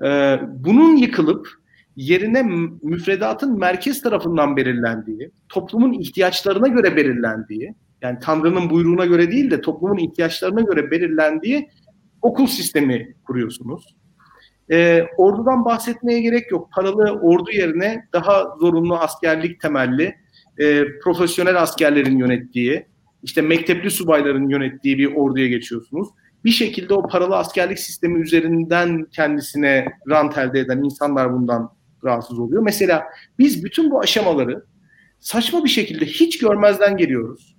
[0.04, 1.48] Ee, bunun yıkılıp
[1.96, 2.42] yerine
[2.82, 9.98] müfredatın merkez tarafından belirlendiği, toplumun ihtiyaçlarına göre belirlendiği, yani Tanrı'nın buyruğuna göre değil de toplumun
[9.98, 11.70] ihtiyaçlarına göre belirlendiği
[12.22, 13.96] okul sistemi kuruyorsunuz.
[14.70, 16.70] Ee, ordudan bahsetmeye gerek yok.
[16.72, 20.14] Paralı ordu yerine daha zorunlu askerlik temelli,
[20.58, 22.86] e, profesyonel askerlerin yönettiği,
[23.22, 26.08] işte mektepli subayların yönettiği bir orduya geçiyorsunuz
[26.46, 31.72] bir şekilde o paralı askerlik sistemi üzerinden kendisine rant elde eden insanlar bundan
[32.04, 32.62] rahatsız oluyor.
[32.62, 33.04] Mesela
[33.38, 34.64] biz bütün bu aşamaları
[35.20, 37.56] saçma bir şekilde hiç görmezden geliyoruz.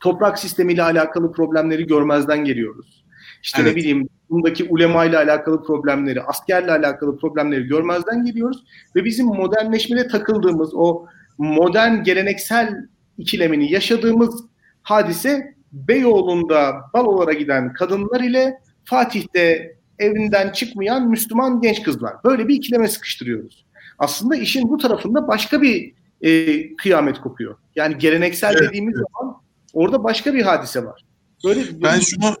[0.00, 3.04] Toprak sistemiyle alakalı problemleri görmezden geliyoruz.
[3.42, 3.72] İşte evet.
[3.72, 8.64] ne bileyim bundaki ulema ile alakalı problemleri, askerle alakalı problemleri görmezden geliyoruz
[8.96, 11.06] ve bizim modernleşmede takıldığımız o
[11.38, 12.74] modern geleneksel
[13.18, 14.44] ikilemini yaşadığımız
[14.82, 22.14] hadise Beyoğlu'nda balolara giden kadınlar ile Fatih'te evinden çıkmayan Müslüman genç kızlar.
[22.24, 23.66] Böyle bir ikileme sıkıştırıyoruz.
[23.98, 27.56] Aslında işin bu tarafında başka bir e, kıyamet kopuyor.
[27.76, 29.06] Yani geleneksel evet, dediğimiz evet.
[29.12, 29.36] zaman
[29.72, 31.04] orada başka bir hadise var.
[31.44, 32.36] Böyle ben şunu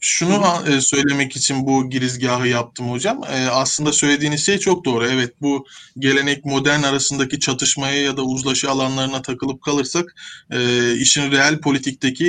[0.00, 3.24] şunu e, söylemek için bu girizgahı yaptım hocam.
[3.24, 5.06] E, aslında söylediğiniz şey çok doğru.
[5.06, 5.66] Evet bu
[5.98, 10.14] gelenek modern arasındaki çatışmaya ya da uzlaşı alanlarına takılıp kalırsak
[10.50, 12.26] e, işin real politikteki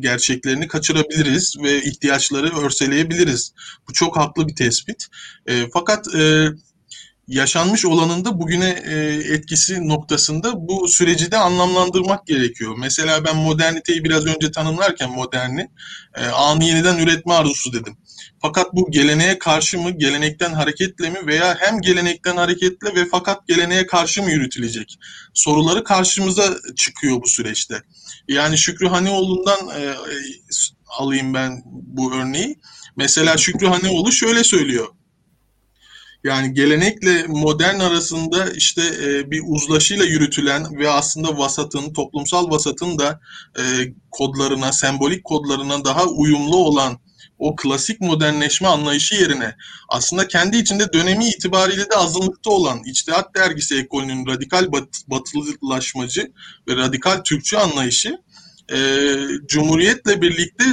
[0.00, 3.52] gerçeklerini kaçırabiliriz ve ihtiyaçları örseleyebiliriz.
[3.88, 5.06] Bu çok haklı bir tespit.
[5.72, 6.06] Fakat
[7.28, 8.96] yaşanmış olanın da bugüne e,
[9.34, 12.74] etkisi noktasında bu süreci de anlamlandırmak gerekiyor.
[12.78, 15.68] Mesela ben moderniteyi biraz önce tanımlarken moderni
[16.16, 17.96] e, anı yeniden üretme arzusu dedim.
[18.42, 23.86] Fakat bu geleneğe karşı mı, gelenekten hareketle mi veya hem gelenekten hareketle ve fakat geleneğe
[23.86, 24.98] karşı mı yürütülecek?
[25.34, 27.82] Soruları karşımıza çıkıyor bu süreçte.
[28.28, 29.94] Yani Şükrü Hanioğlu'ndan e, e,
[30.98, 32.58] alayım ben bu örneği.
[32.96, 34.88] Mesela Şükrü Hanioğlu şöyle söylüyor.
[36.24, 43.20] Yani gelenekle modern arasında işte e, bir uzlaşıyla yürütülen ve aslında vasatın, toplumsal vasatın da
[43.58, 43.62] e,
[44.10, 46.98] kodlarına, sembolik kodlarına daha uyumlu olan
[47.38, 49.54] o klasik modernleşme anlayışı yerine
[49.88, 56.32] aslında kendi içinde dönemi itibariyle de azınlıkta olan İçtihat Dergisi ekolünün radikal bat, batılılaşmacı
[56.68, 58.18] ve radikal Türkçü anlayışı
[58.72, 58.76] e,
[59.46, 60.64] Cumhuriyet'le birlikte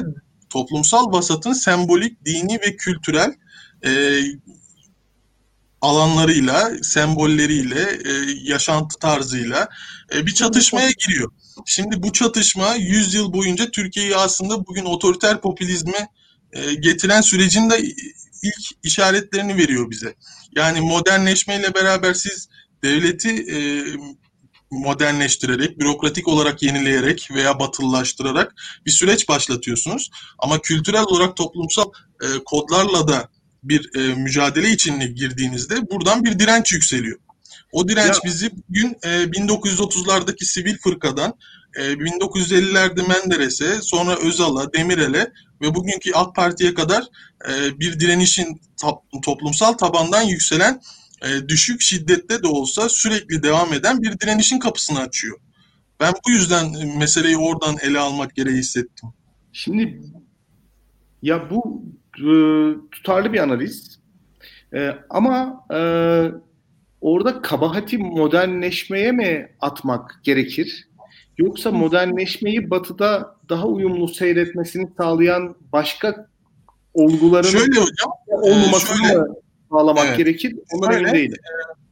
[0.49, 3.33] toplumsal vasatın sembolik, dini ve kültürel
[3.85, 4.19] e,
[5.85, 8.11] alanlarıyla, sembolleriyle, e,
[8.43, 9.69] yaşantı tarzıyla
[10.15, 11.31] e, bir çatışmaya giriyor.
[11.65, 16.07] Şimdi bu çatışma 100 yıl boyunca Türkiye'yi aslında bugün otoriter popülizme
[16.53, 17.79] e, getiren sürecin de
[18.43, 20.15] ilk işaretlerini veriyor bize.
[20.55, 22.49] Yani modernleşmeyle beraber siz
[22.83, 23.57] devleti e,
[24.71, 30.09] modernleştirerek, bürokratik olarak yenileyerek veya batılılaştırarak bir süreç başlatıyorsunuz.
[30.39, 33.29] Ama kültürel olarak toplumsal e, kodlarla da
[33.69, 37.19] bir e, mücadele içine girdiğinizde buradan bir direnç yükseliyor.
[37.71, 38.21] O direnç ya.
[38.25, 41.33] bizi bugün e, 1930'lardaki sivil fırkadan
[41.75, 47.03] e, 1950'lerde Menderes'e, sonra Özal'a, Demirel'e ve bugünkü AK Parti'ye kadar
[47.49, 48.61] e, bir direnişin
[49.23, 50.81] toplumsal tabandan yükselen
[51.21, 55.39] e, düşük şiddette de olsa sürekli devam eden bir direnişin kapısını açıyor.
[55.99, 59.09] Ben bu yüzden meseleyi oradan ele almak gereği hissettim.
[59.53, 60.01] Şimdi
[61.21, 62.04] ya bu e,
[62.91, 63.99] tutarlı bir analiz
[64.73, 65.79] e, ama e,
[67.01, 70.87] orada kabahati modernleşmeye mi atmak gerekir?
[71.37, 76.27] Yoksa modernleşmeyi batıda daha uyumlu seyretmesini sağlayan başka
[76.93, 79.19] olguların şöyle hocam, olmamasını şöyle,
[79.71, 80.55] sağlamak evet, gerekir?
[80.73, 81.37] Ondan şöyle, emin değilim.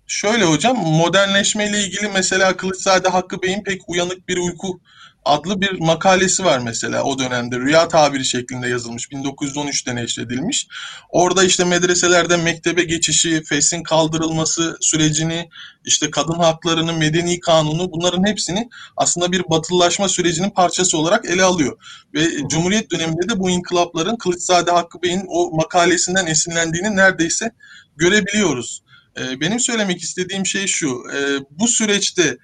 [0.08, 4.80] Şöyle hocam modernleşmeyle ilgili mesela Kılıçzade Hakkı Bey'in pek uyanık bir uyku
[5.26, 10.68] adlı bir makalesi var mesela o dönemde rüya tabiri şeklinde yazılmış 1913'te neşredilmiş.
[11.10, 15.50] Orada işte medreselerde mektebe geçişi, fesin kaldırılması sürecini,
[15.86, 21.78] işte kadın haklarını, medeni kanunu bunların hepsini aslında bir batılılaşma sürecinin parçası olarak ele alıyor.
[22.14, 27.52] Ve Cumhuriyet döneminde de bu inkılapların Kılıçzade Hakkı Bey'in o makalesinden esinlendiğini neredeyse
[27.96, 28.84] görebiliyoruz.
[29.18, 31.04] Benim söylemek istediğim şey şu,
[31.50, 32.38] bu süreçte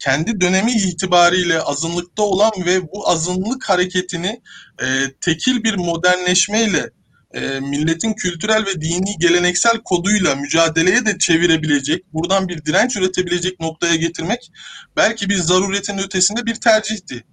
[0.00, 4.40] kendi dönemi itibariyle azınlıkta olan ve bu azınlık hareketini
[4.82, 4.86] e,
[5.20, 6.90] tekil bir modernleşmeyle
[7.34, 13.96] e, milletin kültürel ve dini geleneksel koduyla mücadeleye de çevirebilecek, buradan bir direnç üretebilecek noktaya
[13.96, 14.52] getirmek
[14.96, 17.24] belki bir zaruretin ötesinde bir tercihti.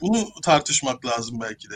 [0.00, 1.74] Bunu tartışmak lazım belki de.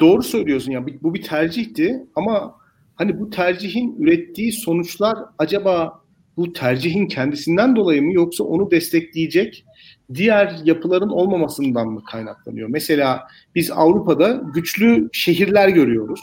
[0.00, 2.54] Doğru söylüyorsun ya bu bir tercihti ama
[2.94, 6.05] hani bu tercihin ürettiği sonuçlar acaba
[6.36, 9.64] bu tercihin kendisinden dolayı mı yoksa onu destekleyecek
[10.14, 12.68] diğer yapıların olmamasından mı kaynaklanıyor?
[12.68, 16.20] Mesela biz Avrupa'da güçlü şehirler görüyoruz.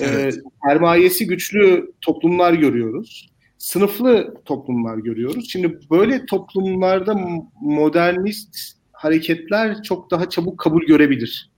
[0.00, 0.34] Ee, evet.
[0.34, 3.30] E, sermayesi güçlü toplumlar görüyoruz.
[3.58, 5.48] Sınıflı toplumlar görüyoruz.
[5.50, 7.14] Şimdi böyle toplumlarda
[7.60, 8.56] modernist
[8.92, 11.50] hareketler çok daha çabuk kabul görebilir.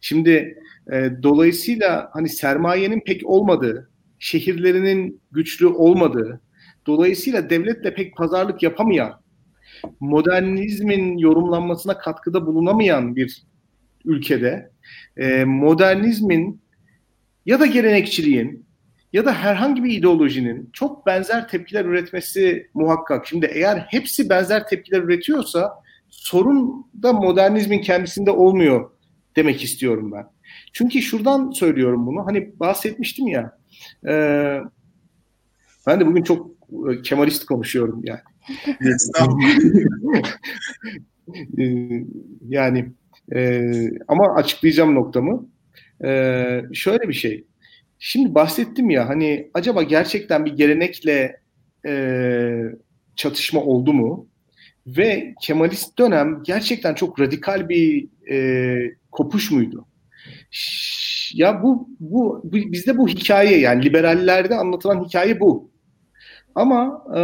[0.00, 0.58] Şimdi
[0.92, 6.40] e, dolayısıyla hani sermayenin pek olmadığı, şehirlerinin güçlü olmadığı,
[6.86, 9.20] Dolayısıyla devletle pek pazarlık yapamayan,
[10.00, 13.42] modernizmin yorumlanmasına katkıda bulunamayan bir
[14.04, 14.70] ülkede
[15.16, 16.60] e, modernizmin
[17.46, 18.66] ya da gelenekçiliğin
[19.12, 23.26] ya da herhangi bir ideolojinin çok benzer tepkiler üretmesi muhakkak.
[23.26, 25.72] Şimdi eğer hepsi benzer tepkiler üretiyorsa
[26.08, 28.90] sorun da modernizmin kendisinde olmuyor
[29.36, 30.26] demek istiyorum ben.
[30.72, 32.26] Çünkü şuradan söylüyorum bunu.
[32.26, 33.58] Hani bahsetmiştim ya.
[34.08, 34.12] E,
[35.86, 36.53] ben de bugün çok
[37.02, 38.20] Kemalist konuşuyorum yani.
[41.58, 41.88] Ee,
[42.48, 42.92] yani
[43.34, 43.70] e,
[44.08, 45.48] ama açıklayacağım noktamı.
[46.04, 46.08] E,
[46.72, 47.44] şöyle bir şey.
[47.98, 51.40] Şimdi bahsettim ya hani acaba gerçekten bir gelenekle
[51.86, 51.92] e,
[53.16, 54.28] çatışma oldu mu?
[54.86, 59.86] Ve Kemalist dönem gerçekten çok radikal bir e, kopuş muydu?
[61.34, 65.73] Ya bu, bu, bu bizde bu hikaye yani liberallerde anlatılan hikaye bu.
[66.54, 67.20] Ama e,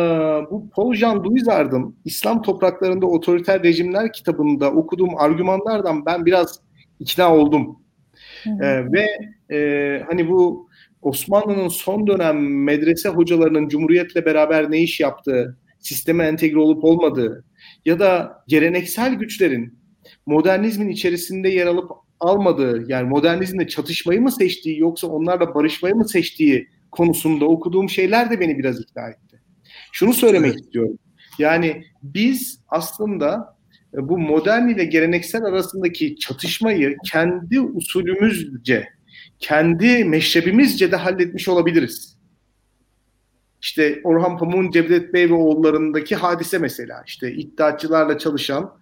[0.51, 6.61] bu Paul Jean Duizard'ın İslam Topraklarında Otoriter Rejimler kitabında okuduğum argümanlardan ben biraz
[7.01, 7.77] ikna oldum.
[8.47, 9.07] E, ve
[9.55, 10.69] e, hani bu
[11.03, 17.45] Osmanlı'nın son dönem medrese hocalarının Cumhuriyet'le beraber ne iş yaptığı, sisteme entegre olup olmadığı
[17.85, 19.79] ya da geleneksel güçlerin
[20.27, 26.69] modernizmin içerisinde yer alıp almadığı yani modernizmle çatışmayı mı seçtiği yoksa onlarla barışmayı mı seçtiği
[26.93, 29.41] konusunda okuduğum şeyler de beni biraz ikna etti.
[29.93, 30.61] Şunu söylemek evet.
[30.61, 30.99] istiyorum.
[31.39, 33.57] Yani biz aslında
[33.95, 38.89] e, bu modern ile geleneksel arasındaki çatışmayı kendi usulümüzce,
[39.39, 42.21] kendi meşrebimizce de halletmiş olabiliriz.
[43.63, 47.03] İşte Orhan Pamuk'un Cevdet Bey ve oğullarındaki hadise mesela.
[47.07, 48.75] İşte iddiatçılarla çalışan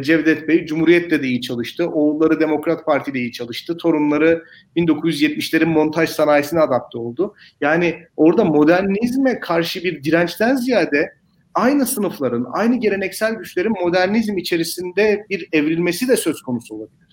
[0.00, 1.88] Cevdet Bey Cumhuriyet'te de iyi çalıştı.
[1.88, 3.76] Oğulları Demokrat Parti'de iyi çalıştı.
[3.76, 4.44] Torunları
[4.76, 7.34] 1970'lerin montaj sanayisine adapte oldu.
[7.60, 11.12] Yani orada modernizme karşı bir dirençten ziyade
[11.54, 17.04] aynı sınıfların, aynı geleneksel güçlerin modernizm içerisinde bir evrilmesi de söz konusu olabilir.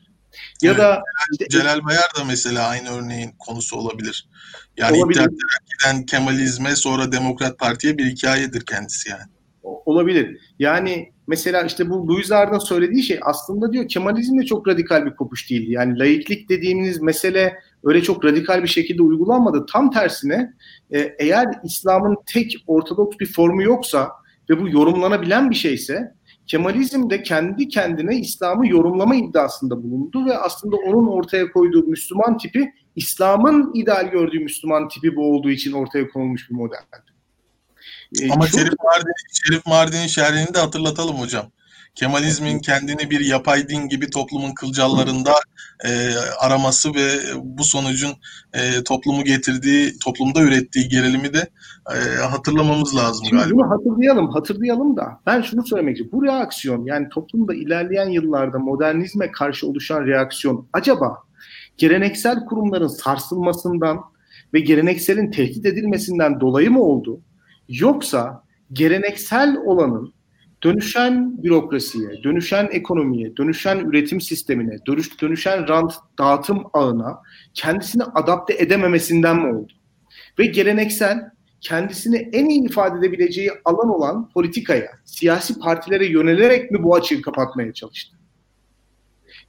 [0.61, 4.30] Ya evet, da işte, Celal Bayar da mesela aynı örneğin konusu olabilir.
[4.78, 5.28] Yani olabilir.
[5.80, 9.24] giden Kemalizme sonra Demokrat Parti'ye bir hikayedir kendisi yani.
[9.63, 10.38] Olabilir.
[10.59, 15.15] Yani mesela işte bu Louis Ard'ın söylediği şey aslında diyor Kemalizm de çok radikal bir
[15.15, 15.71] kopuş değildi.
[15.71, 17.53] Yani laiklik dediğimiz mesele
[17.84, 19.65] öyle çok radikal bir şekilde uygulanmadı.
[19.73, 20.53] Tam tersine
[20.91, 24.09] e, eğer İslam'ın tek ortodoks bir formu yoksa
[24.49, 26.13] ve bu yorumlanabilen bir şeyse
[26.47, 32.71] Kemalizm de kendi kendine İslam'ı yorumlama iddiasında bulundu ve aslında onun ortaya koyduğu Müslüman tipi
[32.95, 36.79] İslam'ın ideal gördüğü Müslüman tipi bu olduğu için ortaya konulmuş bir model.
[38.22, 41.45] Ee, Ama Şerif Mardin, Şerif Mardin'in şerrini de hatırlatalım hocam.
[41.95, 45.32] Kemalizmin kendini bir yapay din gibi toplumun kılcallarında
[45.86, 45.89] e,
[46.39, 47.07] araması ve
[47.41, 48.12] bu sonucun
[48.53, 51.49] e, toplumu getirdiği, toplumda ürettiği gerilimi de
[51.89, 53.55] e, hatırlamamız lazım Şimdi galiba.
[53.55, 56.20] Bunu hatırlayalım, hatırlayalım da ben şunu söylemek istiyorum.
[56.20, 61.18] Bu reaksiyon yani toplumda ilerleyen yıllarda modernizme karşı oluşan reaksiyon acaba
[61.78, 63.99] geleneksel kurumların sarsılmasından
[64.53, 67.22] ve gelenekselin tehdit edilmesinden dolayı mı oldu?
[67.80, 68.43] Yoksa
[68.74, 70.13] geleneksel olanın
[70.63, 77.22] dönüşen bürokrasiye, dönüşen ekonomiye, dönüşen üretim sistemine, dönüş, dönüşen rant dağıtım ağına
[77.53, 79.74] kendisini adapte edememesinden mi oldu?
[80.39, 81.30] Ve geleneksel
[81.61, 87.74] kendisini en iyi ifade edebileceği alan olan politikaya, siyasi partilere yönelerek mi bu açığı kapatmaya
[87.74, 88.17] çalıştı?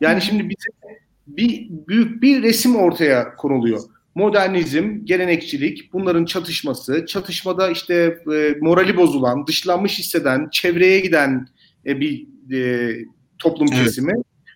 [0.00, 3.80] Yani şimdi bize bir büyük bir resim ortaya konuluyor
[4.14, 11.48] modernizm, gelenekçilik, bunların çatışması, çatışmada işte e, morali bozulan, dışlanmış hisseden, çevreye giden
[11.86, 12.92] e, bir e,
[13.38, 13.84] toplum evet.
[13.84, 14.12] kesimi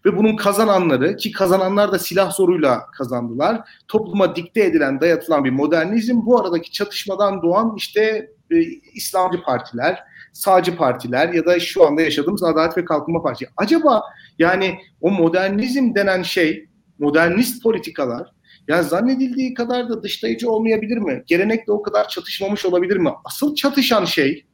[0.07, 3.61] ve bunun kazananları ki kazananlar da silah zoruyla kazandılar.
[3.89, 8.61] Topluma dikte edilen, dayatılan bir modernizm bu aradaki çatışmadan doğan işte e,
[8.95, 10.03] İslamcı partiler,
[10.33, 13.51] sağcı partiler ya da şu anda yaşadığımız Adalet ve Kalkınma Partisi.
[13.57, 14.03] Acaba
[14.39, 18.36] yani o modernizm denen şey, modernist politikalar
[18.69, 21.23] ya zannedildiği kadar da dışlayıcı olmayabilir mi?
[21.27, 23.11] Gelenekle o kadar çatışmamış olabilir mi?
[23.25, 24.47] Asıl çatışan şey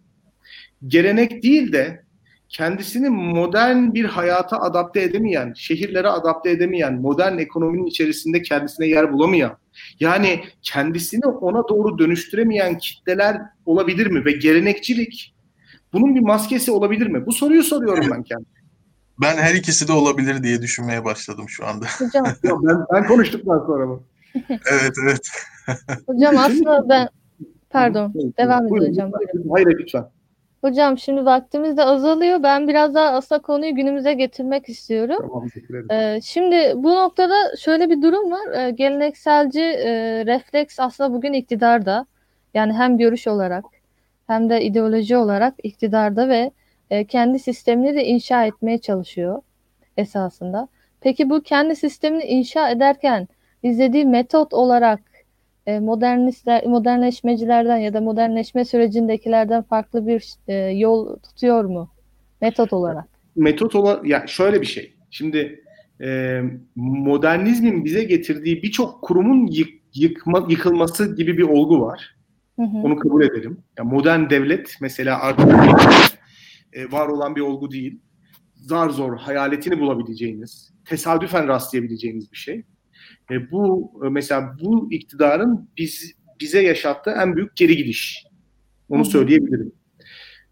[0.87, 2.05] gelenek değil de
[2.49, 9.59] kendisini modern bir hayata adapte edemeyen, şehirlere adapte edemeyen, modern ekonominin içerisinde kendisine yer bulamayan,
[10.01, 13.37] yani kendisini ona doğru dönüştüremeyen kitleler
[13.67, 14.25] olabilir mi?
[14.25, 15.35] Ve gelenekçilik
[15.93, 17.27] bunun bir maskesi olabilir mi?
[17.27, 18.62] Bu soruyu soruyorum ben kendime.
[19.21, 21.87] Ben her ikisi de olabilir diye düşünmeye başladım şu anda.
[21.99, 22.25] Hocam.
[22.45, 24.01] ben, ben konuştuktan sonra mı?
[24.49, 25.29] evet evet.
[26.07, 27.09] Hocam aslında ben
[27.71, 29.11] pardon devam edin hocam.
[29.51, 30.09] Hayır lütfen.
[30.61, 32.43] Hocam şimdi vaktimiz de azalıyor.
[32.43, 35.17] Ben biraz daha aslında konuyu günümüze getirmek istiyorum.
[35.21, 35.49] Tamam,
[35.91, 38.53] ee, şimdi bu noktada şöyle bir durum var.
[38.55, 39.93] Ee, gelenekselci e,
[40.27, 42.07] refleks aslında bugün iktidarda.
[42.55, 43.65] Yani hem görüş olarak
[44.27, 46.51] hem de ideoloji olarak iktidarda ve
[46.93, 49.43] e, kendi sistemini de inşa etmeye çalışıyor
[49.97, 50.69] esasında.
[51.01, 53.29] Peki bu kendi sistemini inşa ederken
[53.63, 55.01] izlediği metot olarak
[55.67, 61.89] e, modernistler, modernleşmecilerden ya da modernleşme sürecindekilerden farklı bir e, yol tutuyor mu
[62.41, 63.05] metot olarak?
[63.37, 64.95] Metot olarak ya şöyle bir şey.
[65.11, 65.65] Şimdi
[66.01, 66.41] e,
[66.77, 72.17] modernizmin bize getirdiği birçok kurumun yık, yıkma, yıkılması gibi bir olgu var.
[72.57, 72.77] Hı hı.
[72.77, 73.59] Onu kabul edelim.
[73.79, 75.47] Ya modern devlet mesela artık
[76.73, 78.01] e, var olan bir olgu değil.
[78.55, 82.63] Zar zor hayaletini bulabileceğiniz, tesadüfen rastlayabileceğiniz bir şey.
[83.31, 88.25] E, bu e, mesela bu iktidarın biz bize yaşattığı en büyük geri gidiş.
[88.89, 89.73] Onu söyleyebilirim.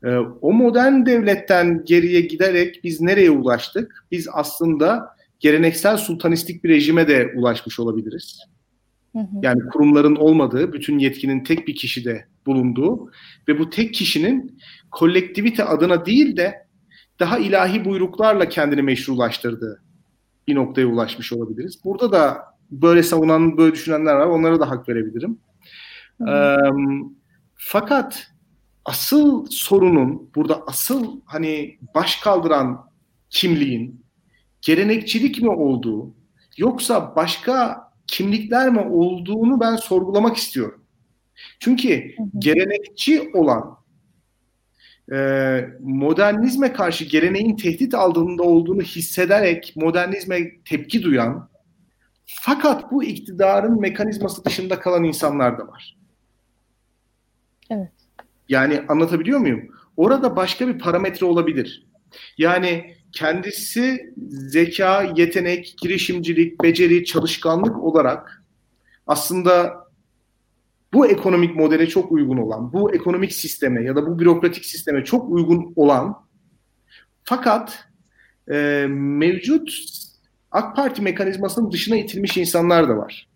[0.04, 4.06] E, o modern devletten geriye giderek biz nereye ulaştık?
[4.10, 8.40] Biz aslında geleneksel sultanistik bir rejime de ulaşmış olabiliriz.
[9.42, 13.10] Yani kurumların olmadığı, bütün yetkinin tek bir kişide bulunduğu
[13.48, 14.58] ve bu tek kişinin
[14.90, 16.66] kolektivite adına değil de
[17.20, 19.82] daha ilahi buyruklarla kendini meşrulaştırdığı
[20.48, 21.84] bir noktaya ulaşmış olabiliriz.
[21.84, 24.26] Burada da böyle savunan, böyle düşünenler var.
[24.26, 25.38] Onlara da hak verebilirim.
[26.28, 26.56] E,
[27.54, 28.26] fakat
[28.84, 32.90] asıl sorunun, burada asıl hani baş kaldıran
[33.30, 34.04] kimliğin
[34.62, 36.14] gelenekçilik mi olduğu,
[36.56, 40.84] yoksa başka kimlikler mi olduğunu ben sorgulamak istiyorum.
[41.60, 43.79] Çünkü gelenekçi olan
[45.12, 51.50] e, modernizme karşı geleneğin tehdit aldığında olduğunu hissederek modernizme tepki duyan
[52.26, 55.96] fakat bu iktidarın mekanizması dışında kalan insanlar da var.
[57.70, 57.92] Evet.
[58.48, 59.68] Yani anlatabiliyor muyum?
[59.96, 61.86] Orada başka bir parametre olabilir.
[62.38, 68.44] Yani kendisi zeka, yetenek, girişimcilik, beceri, çalışkanlık olarak
[69.06, 69.86] aslında
[70.92, 75.30] bu ekonomik modele çok uygun olan, bu ekonomik sisteme ya da bu bürokratik sisteme çok
[75.30, 76.16] uygun olan
[77.24, 77.84] fakat
[78.50, 79.70] e, mevcut
[80.50, 83.28] AK Parti mekanizmasının dışına itilmiş insanlar da var.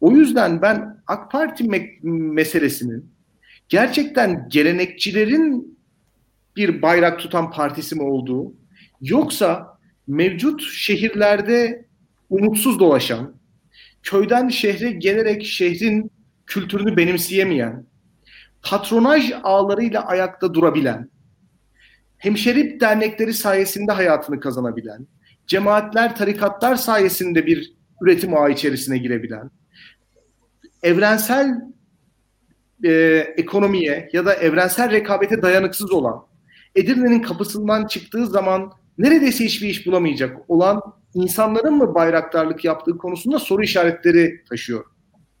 [0.00, 3.10] O yüzden ben AK Parti me- meselesinin
[3.68, 5.78] gerçekten gelenekçilerin
[6.56, 8.52] bir bayrak tutan partisi mi olduğu
[9.00, 11.86] yoksa mevcut şehirlerde
[12.30, 13.35] umutsuz dolaşan,
[14.06, 16.10] köyden şehre gelerek şehrin
[16.46, 17.86] kültürünü benimseyemeyen,
[18.62, 21.10] patronaj ağlarıyla ayakta durabilen,
[22.18, 25.06] hemşeri dernekleri sayesinde hayatını kazanabilen,
[25.46, 29.50] cemaatler, tarikatlar sayesinde bir üretim ağı içerisine girebilen,
[30.82, 31.60] evrensel
[32.84, 32.92] e,
[33.36, 36.26] ekonomiye ya da evrensel rekabete dayanıksız olan,
[36.74, 40.82] Edirne'nin kapısından çıktığı zaman neredeyse hiçbir iş bulamayacak olan
[41.16, 44.84] insanların mı bayraktarlık yaptığı konusunda soru işaretleri taşıyor.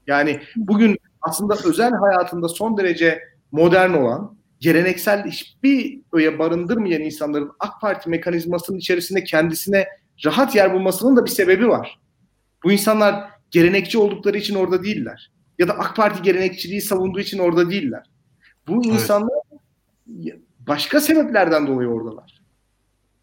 [0.06, 3.22] Yani bugün aslında özel hayatında son derece
[3.52, 9.86] modern olan, geleneksel hiçbir öğe barındırmayan insanların AK Parti mekanizmasının içerisinde kendisine
[10.24, 12.00] rahat yer bulmasının da bir sebebi var.
[12.64, 15.32] Bu insanlar gelenekçi oldukları için orada değiller.
[15.58, 18.10] Ya da AK Parti gelenekçiliği savunduğu için orada değiller.
[18.68, 19.38] Bu insanlar
[20.22, 20.38] evet.
[20.58, 22.42] başka sebeplerden dolayı oradalar.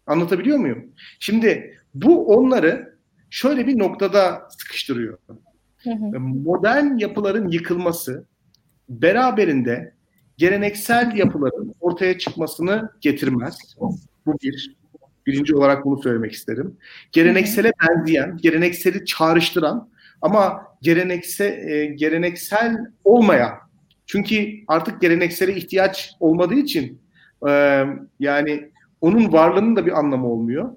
[0.06, 0.84] Anlatabiliyor muyum?
[1.18, 2.98] Şimdi bu onları
[3.30, 5.18] şöyle bir noktada sıkıştırıyor.
[5.82, 6.20] Hı hı.
[6.20, 8.24] Modern yapıların yıkılması
[8.88, 9.94] beraberinde
[10.36, 13.58] geleneksel yapıların ortaya çıkmasını getirmez.
[14.26, 14.76] Bu bir.
[15.26, 16.76] Birinci olarak bunu söylemek isterim.
[17.12, 19.88] Geleneksele benzeyen, gelenekseli çağrıştıran
[20.22, 23.52] ama gelenekse, e, geleneksel olmayan
[24.06, 27.02] çünkü artık geleneksele ihtiyaç olmadığı için
[27.48, 27.84] e,
[28.20, 28.70] yani
[29.00, 30.76] onun varlığının da bir anlamı olmuyor.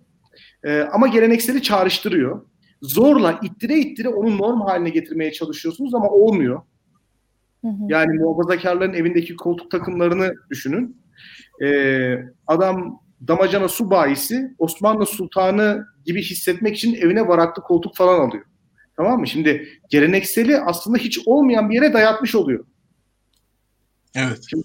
[0.64, 2.46] E, ama gelenekseli çağrıştırıyor.
[2.82, 6.62] Zorla ittire ittire onu norm haline getirmeye çalışıyorsunuz ama olmuyor.
[7.62, 7.74] Hı hı.
[7.88, 11.02] Yani muhafazakarların evindeki koltuk takımlarını düşünün.
[11.64, 11.68] E,
[12.48, 18.46] adam damacana su bayisi Osmanlı Sultanı gibi hissetmek için evine varaklı koltuk falan alıyor.
[18.98, 19.28] Tamam mı?
[19.28, 22.66] Şimdi gelenekseli aslında hiç olmayan bir yere dayatmış oluyor.
[24.16, 24.40] Evet.
[24.50, 24.64] Şimdi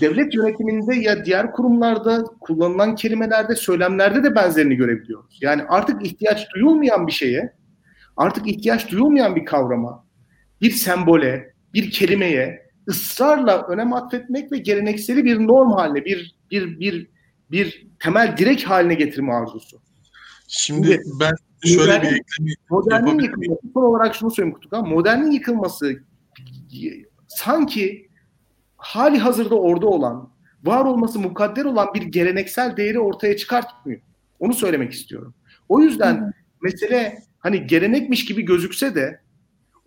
[0.00, 5.38] devlet yönetiminde ya diğer kurumlarda kullanılan kelimelerde, söylemlerde de benzerini görebiliyoruz.
[5.42, 7.52] Yani artık ihtiyaç duyulmayan bir şeye,
[8.16, 10.06] artık ihtiyaç duyulmayan bir kavrama,
[10.60, 17.10] bir sembole, bir kelimeye ısrarla önem atfetmek ve gelenekseli bir norm haline, bir bir bir
[17.50, 19.80] bir temel direk haline getirme arzusu.
[20.48, 21.32] Şimdi, Şimdi ben
[21.64, 25.92] şöyle modernin, bir eklemi Modernin yıkılması, son olarak şunu söyleyeyim Kutukan, modernin yıkılması
[27.28, 28.09] sanki
[28.80, 30.30] hali hazırda orada olan,
[30.64, 34.00] var olması mukadder olan bir geleneksel değeri ortaya çıkartmıyor.
[34.38, 35.34] Onu söylemek istiyorum.
[35.68, 39.20] O yüzden hı mesele hani gelenekmiş gibi gözükse de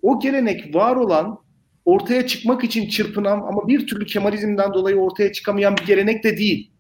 [0.02, 1.40] o gelenek var olan
[1.86, 6.72] ortaya çıkmak için çırpınan ama bir türlü Kemalizmden dolayı ortaya çıkamayan bir gelenek de değil.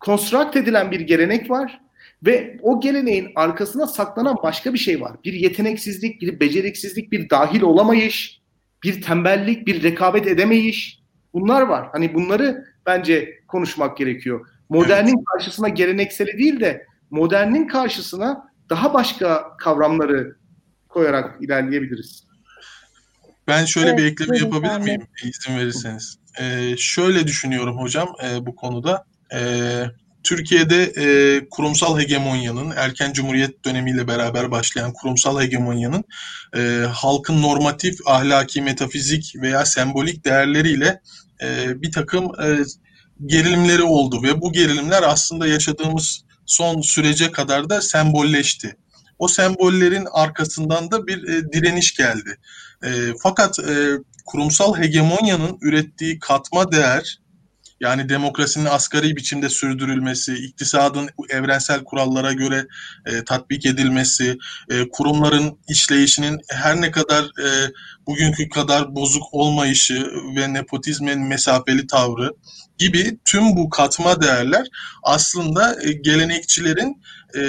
[0.00, 1.80] Konstrakt edilen bir gelenek var
[2.26, 5.16] ve o geleneğin arkasına saklanan başka bir şey var.
[5.24, 8.42] Bir yeteneksizlik, bir beceriksizlik, bir dahil olamayış,
[8.82, 11.02] bir tembellik, bir rekabet edemeyiş.
[11.32, 11.88] Bunlar var.
[11.92, 14.48] Hani bunları bence konuşmak gerekiyor.
[14.68, 15.24] Modernin evet.
[15.32, 20.36] karşısına gelenekseli değil de modernin karşısına daha başka kavramları
[20.88, 22.26] koyarak ilerleyebiliriz.
[23.48, 26.18] Ben şöyle evet, bir ekleme yapabilir miyim izin verirseniz?
[26.40, 29.04] Ee, şöyle düşünüyorum hocam e, bu konuda.
[29.34, 29.40] E,
[30.26, 31.06] Türkiye'de e,
[31.50, 36.04] kurumsal hegemonyanın, erken cumhuriyet dönemiyle beraber başlayan kurumsal hegemonyanın
[36.56, 41.00] e, halkın normatif, ahlaki, metafizik veya sembolik değerleriyle
[41.42, 42.64] e, bir takım e,
[43.26, 48.76] gerilimleri oldu ve bu gerilimler aslında yaşadığımız son sürece kadar da sembolleşti.
[49.18, 52.38] O sembollerin arkasından da bir e, direniş geldi.
[52.84, 52.90] E,
[53.22, 57.18] fakat e, kurumsal hegemonyanın ürettiği katma değer
[57.80, 62.66] Yani demokrasinin asgari biçimde sürdürülmesi, iktisadın evrensel kurallara göre
[63.06, 64.38] e, tatbik edilmesi,
[64.70, 67.72] e, kurumların işleyişinin her ne kadar e,
[68.06, 72.32] bugünkü kadar bozuk olmayışı ve nepotizmin mesafeli tavrı
[72.78, 74.66] gibi tüm bu katma değerler
[75.02, 77.02] aslında e, gelenekçilerin
[77.34, 77.40] e,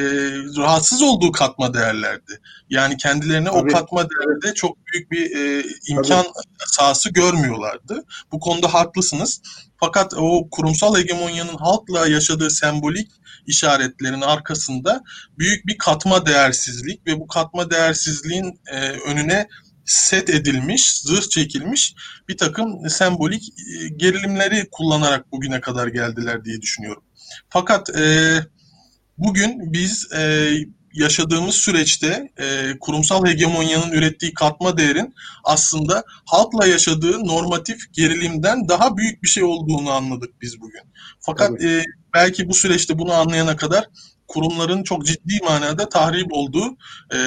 [0.58, 2.42] rahatsız olduğu katma değerlerdi.
[2.70, 3.58] Yani kendilerine Tabii.
[3.58, 6.34] o katma değerde çok büyük bir e, imkan Tabii.
[6.68, 8.04] sahası görmüyorlardı.
[8.32, 9.42] Bu konuda haklısınız.
[9.80, 13.12] Fakat o kurumsal hegemonyanın halkla yaşadığı sembolik
[13.48, 15.04] işaretlerin arkasında
[15.38, 19.48] büyük bir katma değersizlik ve bu katma değersizliğin e, önüne
[19.86, 21.96] set edilmiş, zırh çekilmiş
[22.30, 27.04] bir takım sembolik e, gerilimleri kullanarak bugüne kadar geldiler diye düşünüyorum.
[27.50, 28.38] Fakat e,
[29.18, 30.52] bugün biz e,
[30.94, 35.14] yaşadığımız süreçte e, kurumsal hegemonyanın ürettiği katma değerin
[35.44, 40.82] aslında halkla yaşadığı normatif gerilimden daha büyük bir şey olduğunu anladık biz bugün.
[41.20, 43.86] Fakat e, belki bu süreçte bunu anlayana kadar
[44.28, 46.78] kurumların çok ciddi manada tahrip olduğu,
[47.12, 47.18] e,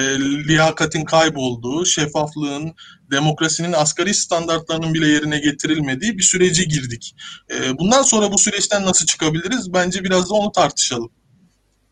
[0.47, 2.73] liyakatin kaybolduğu, şeffaflığın,
[3.11, 7.15] demokrasinin asgari standartlarının bile yerine getirilmediği bir sürece girdik.
[7.51, 9.73] E, bundan sonra bu süreçten nasıl çıkabiliriz?
[9.73, 11.11] Bence biraz da onu tartışalım.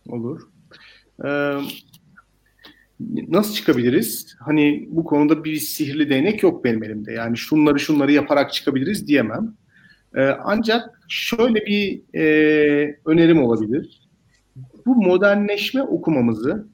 [0.10, 0.42] Olur.
[1.26, 1.60] Ee,
[3.28, 4.36] nasıl çıkabiliriz?
[4.40, 7.12] Hani bu konuda bir sihirli değnek yok benim elimde.
[7.12, 9.54] Yani şunları şunları yaparak çıkabiliriz diyemem.
[10.16, 14.10] Ee, ancak şöyle bir e, önerim olabilir.
[14.86, 16.68] Bu modernleşme okumamızı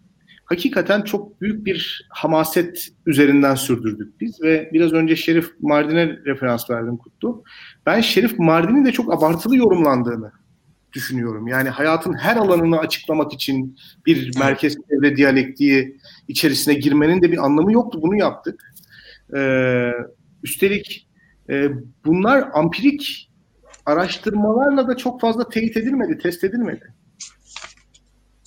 [0.45, 6.97] hakikaten çok büyük bir hamaset üzerinden sürdürdük biz ve biraz önce Şerif Mardin'e referans verdim
[6.97, 7.43] Kutlu.
[7.85, 10.31] Ben Şerif Mardin'in de çok abartılı yorumlandığını
[10.95, 11.47] düşünüyorum.
[11.47, 17.73] Yani hayatın her alanını açıklamak için bir merkez çevre diyalektiği içerisine girmenin de bir anlamı
[17.73, 17.99] yoktu.
[18.01, 18.73] Bunu yaptık.
[19.35, 19.91] Ee,
[20.43, 21.07] üstelik
[21.49, 21.69] e,
[22.05, 23.31] bunlar ampirik
[23.85, 26.93] araştırmalarla da çok fazla teyit edilmedi, test edilmedi.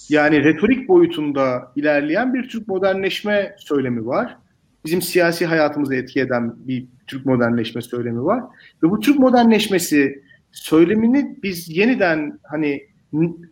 [0.08, 4.36] Yani retorik boyutunda ilerleyen bir Türk modernleşme söylemi var.
[4.84, 8.42] Bizim siyasi hayatımızı etki eden bir Türk modernleşme söylemi var.
[8.82, 10.22] Ve bu Türk modernleşmesi
[10.62, 12.82] söylemini biz yeniden hani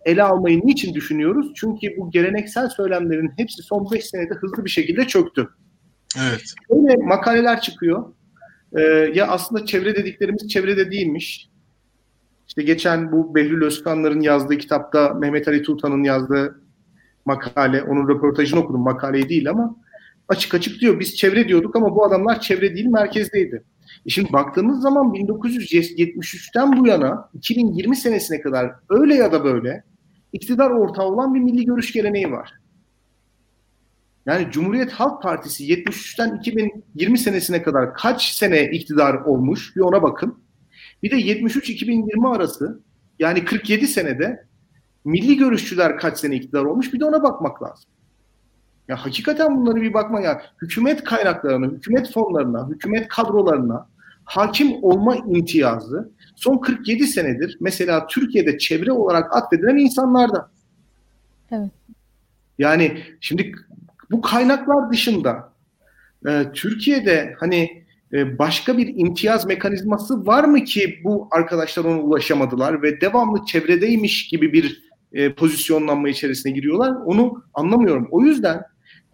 [0.05, 1.53] ele almayı niçin düşünüyoruz?
[1.57, 5.49] Çünkü bu geleneksel söylemlerin hepsi son 5 senede hızlı bir şekilde çöktü.
[6.19, 6.55] Evet.
[6.71, 8.13] Böyle makaleler çıkıyor.
[8.79, 8.83] Ee,
[9.15, 11.51] ya aslında çevre dediklerimiz çevrede değilmiş.
[12.49, 16.61] İşte geçen bu Behlül Özkanlar'ın yazdığı kitapta Mehmet Ali Tutan'ın yazdığı
[17.25, 18.81] makale, onun röportajını okudum.
[18.81, 19.77] Makaleyi değil ama
[20.29, 21.01] açık açık diyor.
[21.01, 23.65] Biz çevre diyorduk ama bu adamlar çevre değil merkezdeydi.
[24.07, 29.85] E şimdi baktığımız zaman 1973'ten bu yana 2020 senesine kadar öyle ya da böyle
[30.33, 32.53] iktidar ortağı olan bir milli görüş geleneği var.
[34.27, 40.39] Yani Cumhuriyet Halk Partisi 73'ten 2020 senesine kadar kaç sene iktidar olmuş bir ona bakın.
[41.03, 42.81] Bir de 73-2020 arası
[43.19, 44.47] yani 47 senede
[45.05, 47.91] milli görüşçüler kaç sene iktidar olmuş bir de ona bakmak lazım.
[48.89, 50.43] Ya hakikaten bunları bir bakma ya.
[50.63, 53.87] Hükümet kaynaklarına, hükümet fonlarına, hükümet kadrolarına
[54.25, 60.51] hakim olma imtiyazı son 47 senedir mesela Türkiye'de çevre olarak atfedilen insanlarda.
[61.51, 61.71] Evet.
[62.59, 63.53] Yani şimdi
[64.11, 65.53] bu kaynaklar dışında
[66.29, 72.83] e, Türkiye'de hani e, başka bir imtiyaz mekanizması var mı ki bu arkadaşlar ona ulaşamadılar
[72.83, 74.83] ve devamlı çevredeymiş gibi bir
[75.13, 76.95] e, pozisyonlanma içerisine giriyorlar.
[77.05, 78.09] Onu anlamıyorum.
[78.11, 78.63] O yüzden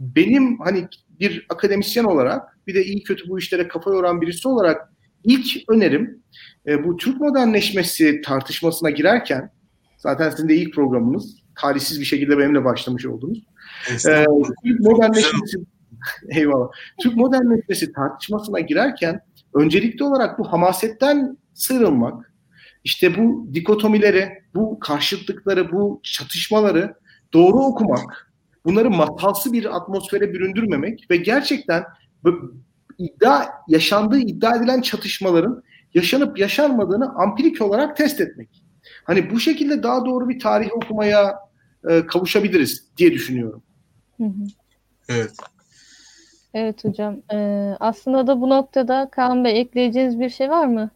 [0.03, 0.89] benim hani
[1.21, 4.93] bir akademisyen olarak bir de iyi kötü bu işlere kafa yoran birisi olarak
[5.25, 6.23] ilk önerim
[6.67, 9.51] e, bu Türk modernleşmesi tartışmasına girerken
[9.97, 13.39] zaten sizin de ilk programınız talihsiz bir şekilde benimle başlamış oldunuz.
[13.91, 14.25] E,
[14.65, 15.59] Türk modernleşmesi
[16.31, 16.69] eyvallah.
[17.03, 19.21] Türk modernleşmesi tartışmasına girerken
[19.55, 22.33] öncelikli olarak bu hamasetten sıyrılmak,
[22.85, 26.95] işte bu dikotomileri, bu karşıtlıkları, bu çatışmaları
[27.33, 28.32] doğru okumak,
[28.65, 31.85] bunları masalsı bir atmosfere büründürmemek ve gerçekten
[32.99, 35.63] iddia yaşandığı iddia edilen çatışmaların
[35.95, 38.65] yaşanıp yaşanmadığını ampirik olarak test etmek.
[39.05, 41.39] Hani bu şekilde daha doğru bir tarih okumaya
[41.89, 43.63] e, kavuşabiliriz diye düşünüyorum.
[45.09, 45.33] Evet.
[46.55, 47.17] Evet hocam.
[47.33, 50.91] Ee, aslında da bu noktada Kaan Bey ekleyeceğiniz bir şey var mı?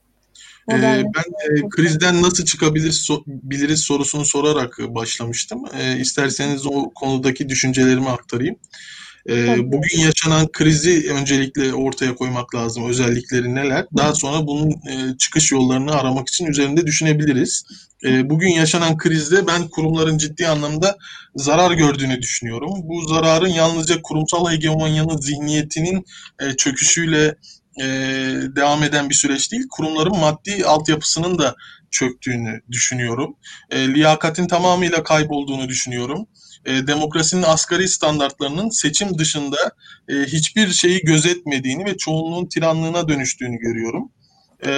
[0.73, 5.63] Ee, ben e, krizden nasıl çıkabiliriz so biliriz sorusunu sorarak başlamıştım.
[5.81, 8.57] E, isterseniz o konudaki düşüncelerimi aktarayım.
[9.29, 12.89] E, bugün yaşanan krizi öncelikle ortaya koymak lazım.
[12.89, 13.87] Özellikleri neler?
[13.97, 17.65] Daha sonra bunun e, çıkış yollarını aramak için üzerinde düşünebiliriz.
[18.05, 20.97] E, bugün yaşanan krizde ben kurumların ciddi anlamda
[21.37, 22.71] zarar gördüğünü düşünüyorum.
[22.83, 26.05] Bu zararın yalnızca kurumsal hegemonyanın zihniyetinin
[26.41, 27.35] e, çöküşüyle
[27.81, 27.85] e,
[28.57, 29.67] devam eden bir süreç değil.
[29.71, 31.57] Kurumların maddi altyapısının da
[31.91, 33.37] çöktüğünü düşünüyorum.
[33.71, 36.27] E, liyakatin tamamıyla kaybolduğunu düşünüyorum.
[36.65, 39.57] E, demokrasinin asgari standartlarının seçim dışında
[40.09, 44.11] e, hiçbir şeyi gözetmediğini ve çoğunluğun tiranlığına dönüştüğünü görüyorum.
[44.67, 44.71] E,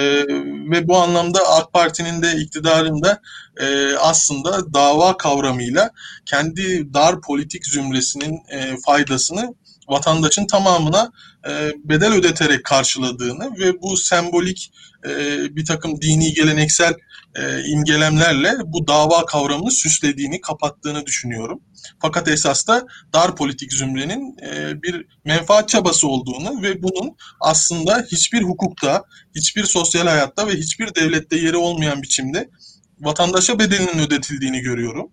[0.71, 3.21] ve bu anlamda AK Parti'nin de iktidarında
[3.61, 5.89] e, aslında dava kavramıyla
[6.25, 9.53] kendi dar politik zümresinin e, faydasını
[9.89, 11.11] vatandaşın tamamına
[11.49, 14.71] e, bedel ödeterek karşıladığını ve bu sembolik
[15.05, 15.09] e,
[15.55, 16.93] bir takım dini geleneksel
[17.35, 21.61] e, imgelemlerle bu dava kavramını süslediğini, kapattığını düşünüyorum.
[22.01, 28.41] Fakat esas da dar politik zümrenin e, bir menfaat çabası olduğunu ve bunun aslında hiçbir
[28.41, 29.03] hukukta,
[29.35, 32.49] hiçbir sosyal hayatta ve hiçbir devlette yeri olmayan biçimde
[32.99, 35.11] vatandaşa bedelinin ödetildiğini görüyorum.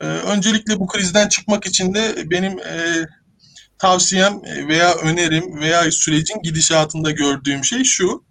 [0.00, 3.06] E, öncelikle bu krizden çıkmak için de benim e,
[3.82, 8.24] tavsiyem veya önerim veya sürecin gidişatında gördüğüm şey şu.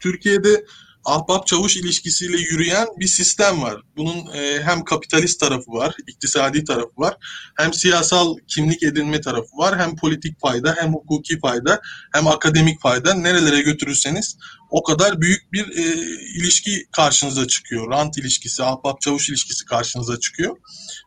[0.00, 0.64] Türkiye'de
[1.04, 3.80] ahbap-çavuş ilişkisiyle yürüyen bir sistem var.
[3.96, 7.16] Bunun e, hem kapitalist tarafı var, iktisadi tarafı var,
[7.56, 11.80] hem siyasal kimlik edinme tarafı var, hem politik fayda, hem hukuki fayda,
[12.14, 13.14] hem akademik fayda.
[13.14, 14.36] Nerelere götürürseniz
[14.70, 15.82] o kadar büyük bir e,
[16.38, 17.90] ilişki karşınıza çıkıyor.
[17.90, 20.56] Rant ilişkisi, ahbap-çavuş ilişkisi karşınıza çıkıyor.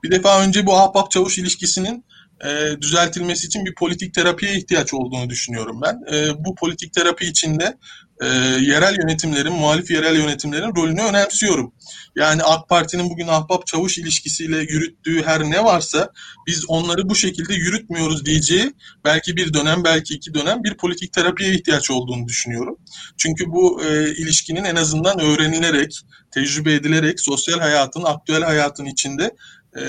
[0.03, 2.05] Bir defa önce bu ahbap-çavuş ilişkisinin
[2.43, 6.15] e, düzeltilmesi için bir politik terapiye ihtiyaç olduğunu düşünüyorum ben.
[6.15, 7.77] E, bu politik terapi içinde
[8.21, 8.25] e,
[8.61, 11.73] yerel yönetimlerin, muhalif yerel yönetimlerin rolünü önemsiyorum.
[12.15, 16.09] Yani AK Parti'nin bugün ahbap-çavuş ilişkisiyle yürüttüğü her ne varsa
[16.47, 18.73] biz onları bu şekilde yürütmüyoruz diyeceği
[19.05, 22.77] belki bir dönem, belki iki dönem bir politik terapiye ihtiyaç olduğunu düşünüyorum.
[23.17, 29.35] Çünkü bu e, ilişkinin en azından öğrenilerek, tecrübe edilerek sosyal hayatın, aktüel hayatın içinde
[29.77, 29.83] e,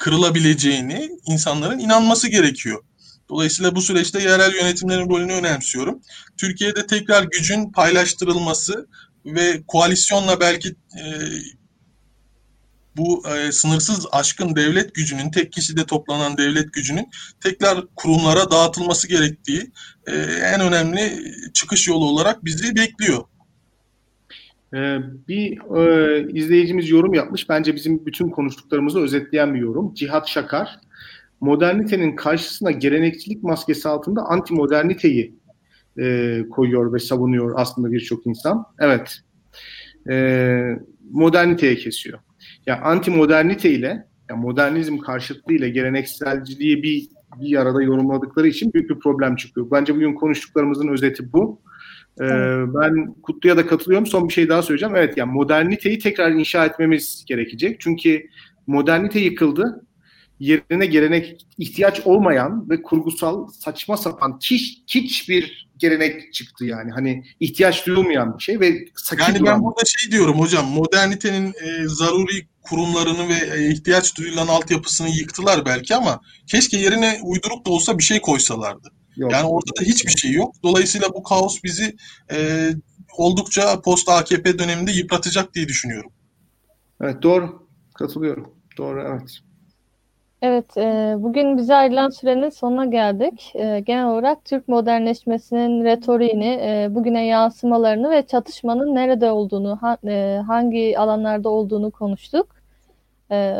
[0.00, 2.82] kırılabileceğini insanların inanması gerekiyor.
[3.28, 6.00] Dolayısıyla bu süreçte yerel yönetimlerin rolünü önemsiyorum.
[6.36, 8.88] Türkiye'de tekrar gücün paylaştırılması
[9.24, 11.04] ve koalisyonla belki e,
[12.96, 17.08] bu e, sınırsız aşkın devlet gücünün, tek kişide toplanan devlet gücünün
[17.40, 19.72] tekrar kurumlara dağıtılması gerektiği
[20.06, 20.16] e,
[20.54, 23.24] en önemli çıkış yolu olarak bizi bekliyor.
[24.74, 24.98] Ee,
[25.28, 27.48] bir e, izleyicimiz yorum yapmış.
[27.48, 29.94] Bence bizim bütün konuştuklarımızı özetleyen bir yorum.
[29.94, 30.78] Cihat Şakar.
[31.40, 35.34] Modernitenin karşısına gelenekçilik maskesi altında anti moderniteyi
[35.98, 38.64] e, koyuyor ve savunuyor aslında birçok insan.
[38.78, 39.20] Evet.
[40.10, 40.76] E,
[41.10, 42.18] moderniteye kesiyor.
[42.18, 47.08] Ya yani anti modernite ile yani modernizm karşıtlığı ile gelenekselciliği bir
[47.40, 49.70] bir arada yorumladıkları için büyük bir problem çıkıyor.
[49.70, 51.60] Bence bugün konuştuklarımızın özeti bu.
[52.20, 52.24] Ee,
[52.74, 54.06] ben Kutlu'ya da katılıyorum.
[54.06, 54.96] Son bir şey daha söyleyeceğim.
[54.96, 57.80] Evet yani moderniteyi tekrar inşa etmemiz gerekecek.
[57.80, 58.26] Çünkü
[58.66, 59.86] modernite yıkıldı.
[60.40, 66.90] Yerine gelenek ihtiyaç olmayan ve kurgusal saçma sapan hiç, hiç bir gelenek çıktı yani.
[66.92, 71.88] Hani ihtiyaç duyulmayan bir şey ve sakit Yani ben burada şey diyorum hocam modernitenin e,
[71.88, 77.98] zaruri kurumlarını ve e, ihtiyaç duyulan altyapısını yıktılar belki ama keşke yerine uyduruk da olsa
[77.98, 78.88] bir şey koysalardı.
[79.20, 79.32] Yok.
[79.32, 80.54] Yani ortada hiçbir şey yok.
[80.62, 81.96] Dolayısıyla bu kaos bizi
[82.32, 82.68] e,
[83.16, 86.12] oldukça post AKP döneminde yıpratacak diye düşünüyorum.
[87.00, 87.68] Evet doğru.
[87.94, 88.54] Katılıyorum.
[88.78, 89.38] Doğru evet.
[90.42, 93.52] Evet, e, bugün bize ayrılan sürenin sonuna geldik.
[93.54, 100.40] E, genel olarak Türk modernleşmesinin retoriğini, e, bugüne yansımalarını ve çatışmanın nerede olduğunu, ha, e,
[100.46, 102.59] hangi alanlarda olduğunu konuştuk.
[103.30, 103.54] Ee,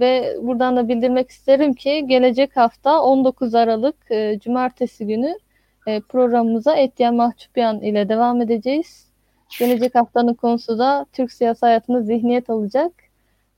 [0.00, 5.38] ve buradan da bildirmek isterim ki gelecek hafta 19 Aralık e, Cumartesi günü
[5.86, 9.08] e, programımıza Etyen Mahçupyan ile devam edeceğiz.
[9.58, 12.92] Gelecek haftanın konusu da Türk siyasi hayatında zihniyet olacak.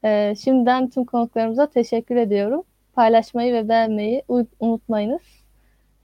[0.04, 2.62] E, şimdiden tüm konuklarımıza teşekkür ediyorum.
[2.94, 4.22] Paylaşmayı ve beğenmeyi
[4.60, 5.20] unutmayınız.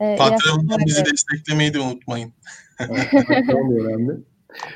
[0.01, 2.33] E, Patreon'dan bizi desteklemeyi de unutmayın.
[2.81, 4.13] önemli.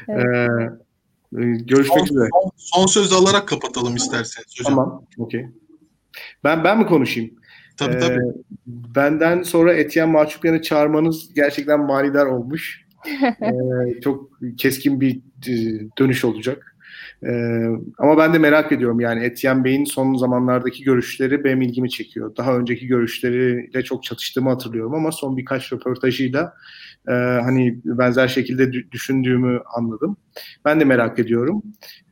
[0.09, 0.25] Evet.
[0.25, 0.90] Ee,
[1.33, 2.29] görüşmek son, üzere.
[2.33, 4.75] Son, son söz alarak kapatalım isterseniz hocam.
[4.75, 5.47] Tamam, okey.
[6.45, 7.31] Ben ben mi konuşayım?
[7.77, 8.21] Tabii ee, tabii.
[8.67, 12.87] Benden sonra Etiyen Mahçupyan'ı çağırmanız gerçekten manidar olmuş.
[13.23, 15.17] ee, çok keskin bir
[15.49, 15.53] e,
[15.99, 16.70] dönüş olacak.
[17.27, 17.67] Ee,
[17.99, 22.37] ama ben de merak ediyorum yani Etiyen Bey'in son zamanlardaki görüşleri benim ilgimi çekiyor.
[22.37, 26.55] Daha önceki görüşleriyle çok çatıştığımı hatırlıyorum ama son birkaç röportajıyla
[27.09, 30.17] e, hani benzer şekilde düşündüğümü anladım.
[30.65, 31.63] Ben de merak ediyorum.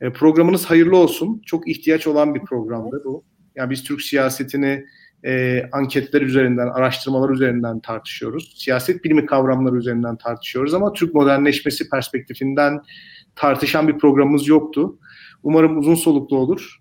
[0.01, 1.41] E, programınız hayırlı olsun.
[1.45, 3.23] Çok ihtiyaç olan bir programdı bu.
[3.55, 4.85] Yani biz Türk siyasetini
[5.25, 8.53] e, anketler üzerinden, araştırmalar üzerinden tartışıyoruz.
[8.57, 12.81] Siyaset bilimi kavramları üzerinden tartışıyoruz ama Türk modernleşmesi perspektifinden
[13.35, 14.99] tartışan bir programımız yoktu.
[15.43, 16.77] Umarım uzun soluklu olur.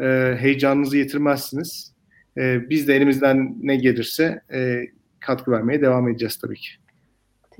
[0.00, 1.92] E, heyecanınızı yitirmezsiniz.
[2.38, 4.80] E, biz de elimizden ne gelirse e,
[5.20, 6.68] katkı vermeye devam edeceğiz tabii ki.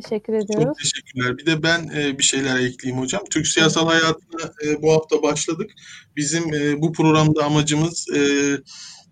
[0.02, 0.64] Teşekkür ediyoruz.
[0.64, 1.38] Çok teşekkürler.
[1.38, 3.22] Bir de ben e, bir şeyler ekleyeyim hocam.
[3.30, 5.70] Türk siyasal hayatına e, bu hafta başladık.
[6.16, 8.20] Bizim e, bu programda amacımız e,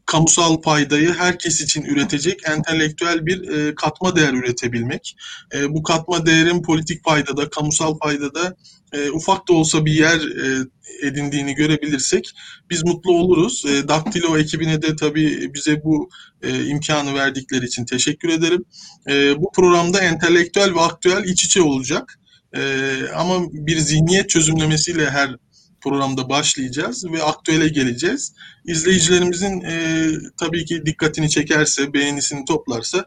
[0.07, 5.17] kamusal paydayı herkes için üretecek entelektüel bir e, katma değer üretebilmek.
[5.55, 8.57] E, bu katma değerin politik paydada, kamusal paydada
[8.93, 10.67] e, ufak da olsa bir yer e,
[11.03, 12.31] edindiğini görebilirsek
[12.71, 13.65] biz mutlu oluruz.
[13.69, 16.09] E, Daktilo ekibine de tabii bize bu
[16.43, 18.65] e, imkanı verdikleri için teşekkür ederim.
[19.11, 22.21] E, bu programda entelektüel ve aktüel iç içe olacak.
[22.57, 25.37] E, ama bir zihniyet çözümlemesiyle her
[25.81, 28.35] programda başlayacağız ve aktüele geleceğiz.
[28.65, 30.07] İzleyicilerimizin e,
[30.39, 33.05] tabii ki dikkatini çekerse, beğenisini toplarsa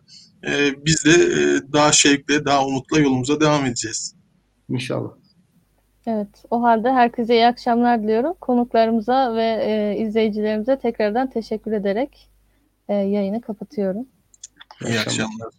[0.47, 4.15] e, biz de e, daha şevkle, daha umutla yolumuza devam edeceğiz.
[4.69, 5.22] İnşallah.
[6.07, 8.33] Evet, o halde herkese iyi akşamlar diliyorum.
[8.41, 12.29] Konuklarımıza ve e, izleyicilerimize tekrardan teşekkür ederek
[12.87, 14.07] e, yayını kapatıyorum.
[14.87, 15.49] İyi akşamlar.